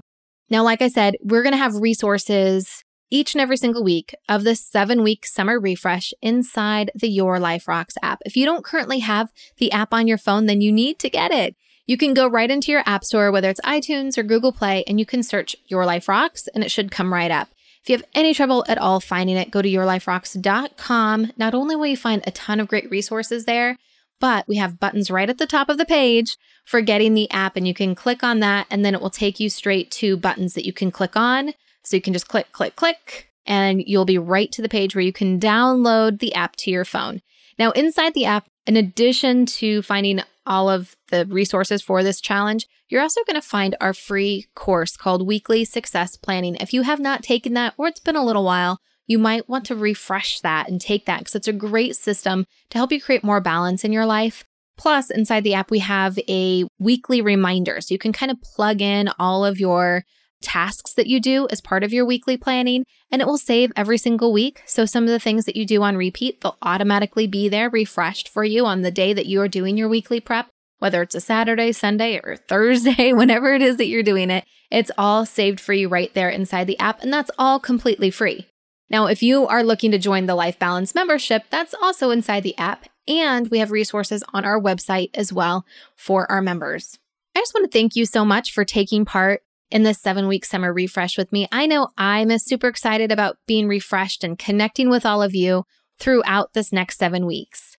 Now, 0.50 0.64
like 0.64 0.82
I 0.82 0.88
said, 0.88 1.16
we're 1.22 1.44
going 1.44 1.54
to 1.54 1.58
have 1.58 1.76
resources 1.76 2.84
each 3.10 3.34
and 3.34 3.42
every 3.42 3.58
single 3.58 3.84
week 3.84 4.16
of 4.28 4.44
the 4.44 4.56
seven 4.56 5.04
week 5.04 5.26
summer 5.26 5.60
refresh 5.60 6.14
inside 6.22 6.92
the 6.96 7.10
Your 7.10 7.40
Life 7.40 7.68
Rocks 7.68 7.96
app. 8.02 8.20
If 8.26 8.36
you 8.36 8.46
don't 8.46 8.66
currently 8.66 9.00
have 9.00 9.32
the 9.58 9.72
app 9.72 9.94
on 9.94 10.08
your 10.08 10.18
phone, 10.18 10.46
then 10.46 10.62
you 10.62 10.72
need 10.72 11.00
to 11.00 11.10
get 11.10 11.32
it. 11.32 11.56
You 11.86 11.98
can 11.98 12.14
go 12.14 12.28
right 12.28 12.52
into 12.52 12.72
your 12.72 12.84
app 12.86 13.06
store, 13.06 13.32
whether 13.32 13.50
it's 13.50 13.62
iTunes 13.62 14.18
or 14.18 14.24
Google 14.24 14.52
Play, 14.52 14.84
and 14.88 15.00
you 15.00 15.06
can 15.06 15.24
search 15.24 15.56
Your 15.68 15.86
Life 15.86 16.10
Rocks 16.10 16.48
and 16.54 16.64
it 16.64 16.72
should 16.72 16.92
come 16.92 17.14
right 17.14 17.32
up. 17.32 17.50
If 17.82 17.90
you 17.90 17.96
have 17.96 18.06
any 18.14 18.34
trouble 18.34 18.66
at 18.68 18.78
all 18.78 19.00
finding 19.00 19.38
it, 19.38 19.52
go 19.52 19.62
to 19.62 19.70
yourliferocks.com. 19.70 21.32
Not 21.38 21.56
only 21.56 21.76
will 21.78 21.88
you 21.88 21.96
find 21.96 22.22
a 22.28 22.32
ton 22.32 22.60
of 22.60 22.68
great 22.68 22.92
resources 22.92 23.46
there, 23.46 23.78
but 24.20 24.48
we 24.48 24.58
have 24.58 24.80
buttons 24.80 25.12
right 25.12 25.30
at 25.30 25.38
the 25.38 25.48
top 25.48 25.70
of 25.70 25.78
the 25.78 25.86
page 25.86 26.38
for 26.66 26.82
getting 26.82 27.14
the 27.14 27.30
app, 27.32 27.56
and 27.56 27.68
you 27.68 27.74
can 27.74 27.96
click 27.96 28.24
on 28.24 28.40
that, 28.40 28.68
and 28.70 28.84
then 28.84 28.94
it 28.94 29.02
will 29.02 29.10
take 29.10 29.40
you 29.40 29.50
straight 29.50 29.90
to 29.92 30.18
buttons 30.18 30.54
that 30.54 30.66
you 30.66 30.74
can 30.74 30.92
click 30.92 31.16
on. 31.16 31.54
So 31.84 31.96
you 31.96 32.02
can 32.02 32.14
just 32.14 32.28
click, 32.28 32.52
click, 32.52 32.76
click, 32.76 33.30
and 33.46 33.82
you'll 33.86 34.06
be 34.06 34.18
right 34.18 34.52
to 34.52 34.62
the 34.62 34.70
page 34.70 34.94
where 34.94 35.04
you 35.04 35.14
can 35.14 35.40
download 35.40 36.20
the 36.20 36.34
app 36.34 36.58
to 36.58 36.72
your 36.72 36.84
phone. 36.84 37.22
Now, 37.58 37.72
inside 37.72 38.14
the 38.14 38.26
app, 38.26 38.48
in 38.66 38.76
addition 38.76 39.46
to 39.46 39.82
finding 39.82 40.22
all 40.46 40.70
of 40.70 40.96
the 41.10 41.26
resources 41.26 41.82
for 41.82 42.04
this 42.04 42.20
challenge, 42.20 42.68
you're 42.90 43.02
also 43.02 43.24
going 43.26 43.40
to 43.40 43.48
find 43.48 43.76
our 43.80 43.94
free 43.94 44.48
course 44.56 44.98
called 44.98 45.26
Weekly 45.26 45.64
Success 45.66 46.18
Planning. 46.18 46.56
If 46.56 46.74
you 46.74 46.82
have 46.82 47.00
not 47.00 47.24
taken 47.24 47.54
that, 47.54 47.74
or 47.78 47.88
it's 47.88 48.00
been 48.00 48.16
a 48.16 48.26
little 48.26 48.44
while, 48.44 48.80
you 49.08 49.18
might 49.18 49.50
want 49.50 49.66
to 49.66 49.76
refresh 49.76 50.42
that 50.42 50.70
and 50.70 50.80
take 50.80 51.06
that 51.06 51.20
because 51.20 51.36
it's 51.36 51.48
a 51.48 51.54
great 51.54 51.96
system 51.96 52.46
to 52.70 52.78
help 52.78 52.92
you 52.92 53.02
create 53.02 53.24
more 53.24 53.42
balance 53.42 53.84
in 53.84 53.94
your 53.94 54.06
life. 54.06 54.44
Plus, 54.78 55.10
inside 55.10 55.44
the 55.44 55.56
app, 55.56 55.72
we 55.72 55.80
have 55.80 56.20
a 56.30 56.66
weekly 56.78 57.22
reminder. 57.22 57.82
So 57.82 57.94
you 57.94 57.98
can 57.98 58.14
kind 58.14 58.32
of 58.32 58.42
plug 58.42 58.82
in 58.82 59.10
all 59.18 59.44
of 59.44 59.60
your 59.60 60.04
tasks 60.42 60.94
that 60.94 61.08
you 61.08 61.20
do 61.20 61.48
as 61.50 61.62
part 61.62 61.84
of 61.84 61.92
your 61.92 62.06
weekly 62.06 62.38
planning, 62.38 62.84
and 63.12 63.22
it 63.22 63.28
will 63.28 63.40
save 63.40 63.72
every 63.76 63.98
single 63.98 64.32
week. 64.32 64.62
So 64.68 64.86
some 64.86 65.04
of 65.04 65.10
the 65.10 65.20
things 65.20 65.46
that 65.46 65.56
you 65.56 65.66
do 65.66 65.82
on 65.82 65.98
repeat, 65.98 66.42
they'll 66.42 66.58
automatically 66.62 67.26
be 67.26 67.50
there 67.50 67.70
refreshed 67.72 68.30
for 68.30 68.44
you 68.44 68.66
on 68.66 68.82
the 68.82 68.92
day 68.92 69.14
that 69.14 69.26
you 69.26 69.42
are 69.42 69.48
doing 69.48 69.78
your 69.78 69.90
weekly 69.90 70.20
prep, 70.20 70.48
whether 70.78 71.02
it's 71.02 71.16
a 71.16 71.22
Saturday, 71.22 71.72
Sunday, 71.72 72.20
or 72.24 72.36
Thursday, 72.36 73.14
whenever 73.14 73.54
it 73.54 73.64
is 73.64 73.78
that 73.78 73.88
you're 73.88 74.04
doing 74.04 74.30
it. 74.30 74.46
It's 74.70 74.92
all 74.98 75.26
saved 75.26 75.60
for 75.60 75.74
you 75.74 75.88
right 75.88 76.14
there 76.14 76.30
inside 76.30 76.68
the 76.68 76.80
app, 76.80 77.02
and 77.02 77.12
that's 77.12 77.32
all 77.40 77.60
completely 77.60 78.12
free. 78.12 78.46
Now, 78.90 79.08
if 79.08 79.22
you 79.22 79.48
are 79.48 79.64
looking 79.64 79.92
to 79.92 79.98
join 79.98 80.26
the 80.26 80.36
Life 80.36 80.58
Balance 80.60 80.96
membership, 80.96 81.44
that's 81.50 81.74
also 81.82 82.10
inside 82.10 82.44
the 82.44 82.58
app. 82.58 82.86
And 83.08 83.50
we 83.50 83.60
have 83.60 83.72
resources 83.72 84.24
on 84.34 84.46
our 84.46 84.60
website 84.60 85.10
as 85.14 85.32
well 85.32 85.66
for 85.96 86.30
our 86.32 86.42
members. 86.42 86.98
I 87.36 87.40
just 87.40 87.54
want 87.54 87.70
to 87.72 87.78
thank 87.78 87.96
you 87.96 88.06
so 88.06 88.26
much 88.26 88.52
for 88.52 88.66
taking 88.66 89.06
part 89.06 89.42
in 89.70 89.84
this 89.84 90.00
seven 90.00 90.28
week 90.28 90.46
summer 90.46 90.74
refresh 90.74 91.18
with 91.18 91.32
me. 91.32 91.48
I 91.52 91.68
know 91.68 91.90
I'm 91.98 92.36
super 92.40 92.68
excited 92.68 93.12
about 93.12 93.38
being 93.46 93.68
refreshed 93.68 94.24
and 94.24 94.40
connecting 94.40 94.90
with 94.90 95.06
all 95.06 95.22
of 95.22 95.36
you 95.36 95.66
throughout 96.00 96.54
this 96.54 96.72
next 96.72 96.98
seven 96.98 97.26
weeks. 97.26 97.78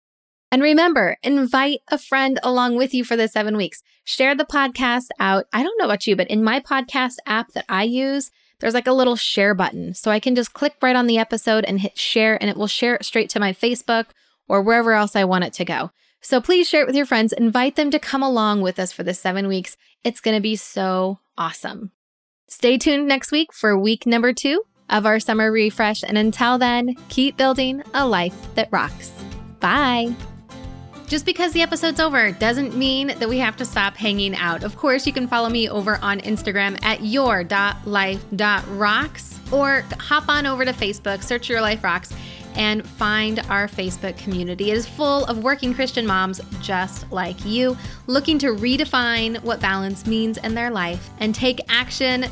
And 0.50 0.62
remember, 0.62 1.16
invite 1.22 1.80
a 1.88 1.98
friend 1.98 2.38
along 2.42 2.76
with 2.76 2.94
you 2.94 3.04
for 3.04 3.16
the 3.16 3.28
seven 3.28 3.56
weeks. 3.56 3.82
Share 4.04 4.34
the 4.34 4.46
podcast 4.46 5.08
out. 5.20 5.44
I 5.52 5.62
don't 5.62 5.78
know 5.78 5.84
about 5.84 6.06
you, 6.06 6.16
but 6.16 6.28
in 6.28 6.42
my 6.42 6.60
podcast 6.60 7.16
app 7.26 7.52
that 7.52 7.66
I 7.68 7.82
use, 7.82 8.30
there's 8.60 8.74
like 8.74 8.86
a 8.86 8.92
little 8.92 9.16
share 9.16 9.54
button. 9.54 9.94
So 9.94 10.10
I 10.10 10.20
can 10.20 10.34
just 10.34 10.52
click 10.52 10.74
right 10.82 10.96
on 10.96 11.06
the 11.06 11.18
episode 11.18 11.64
and 11.64 11.80
hit 11.80 11.98
share, 11.98 12.40
and 12.40 12.50
it 12.50 12.56
will 12.56 12.66
share 12.66 12.94
it 12.94 13.04
straight 13.04 13.30
to 13.30 13.40
my 13.40 13.52
Facebook 13.52 14.06
or 14.48 14.62
wherever 14.62 14.92
else 14.92 15.14
I 15.14 15.24
want 15.24 15.44
it 15.44 15.52
to 15.54 15.64
go. 15.64 15.90
So 16.20 16.40
please 16.40 16.68
share 16.68 16.82
it 16.82 16.86
with 16.86 16.96
your 16.96 17.06
friends. 17.06 17.32
Invite 17.32 17.76
them 17.76 17.90
to 17.90 17.98
come 17.98 18.22
along 18.22 18.62
with 18.62 18.78
us 18.78 18.92
for 18.92 19.02
the 19.02 19.14
seven 19.14 19.46
weeks. 19.46 19.76
It's 20.02 20.20
going 20.20 20.36
to 20.36 20.42
be 20.42 20.56
so 20.56 21.20
awesome. 21.36 21.92
Stay 22.48 22.78
tuned 22.78 23.06
next 23.06 23.30
week 23.30 23.52
for 23.52 23.78
week 23.78 24.06
number 24.06 24.32
two 24.32 24.62
of 24.88 25.06
our 25.06 25.20
summer 25.20 25.52
refresh. 25.52 26.02
And 26.02 26.18
until 26.18 26.58
then, 26.58 26.96
keep 27.08 27.36
building 27.36 27.82
a 27.94 28.06
life 28.06 28.34
that 28.54 28.72
rocks. 28.72 29.12
Bye. 29.60 30.14
Just 31.08 31.24
because 31.24 31.52
the 31.52 31.62
episode's 31.62 32.00
over 32.00 32.32
doesn't 32.32 32.76
mean 32.76 33.06
that 33.06 33.28
we 33.28 33.38
have 33.38 33.56
to 33.56 33.64
stop 33.64 33.96
hanging 33.96 34.34
out. 34.34 34.62
Of 34.62 34.76
course, 34.76 35.06
you 35.06 35.12
can 35.14 35.26
follow 35.26 35.48
me 35.48 35.70
over 35.70 35.98
on 36.02 36.20
Instagram 36.20 36.78
at 36.84 37.02
your.life.rocks 37.02 39.40
or 39.50 39.84
hop 39.98 40.28
on 40.28 40.44
over 40.44 40.66
to 40.66 40.72
Facebook, 40.74 41.22
search 41.22 41.48
Your 41.48 41.62
Life 41.62 41.82
Rocks, 41.82 42.12
and 42.56 42.86
find 42.86 43.38
our 43.48 43.68
Facebook 43.68 44.18
community. 44.18 44.70
It 44.70 44.76
is 44.76 44.86
full 44.86 45.24
of 45.26 45.42
working 45.42 45.72
Christian 45.72 46.06
moms 46.06 46.42
just 46.60 47.10
like 47.10 47.42
you, 47.42 47.74
looking 48.06 48.38
to 48.40 48.48
redefine 48.48 49.42
what 49.42 49.60
balance 49.60 50.06
means 50.06 50.36
in 50.38 50.54
their 50.54 50.70
life 50.70 51.08
and 51.20 51.34
take 51.34 51.60
action 51.70 52.26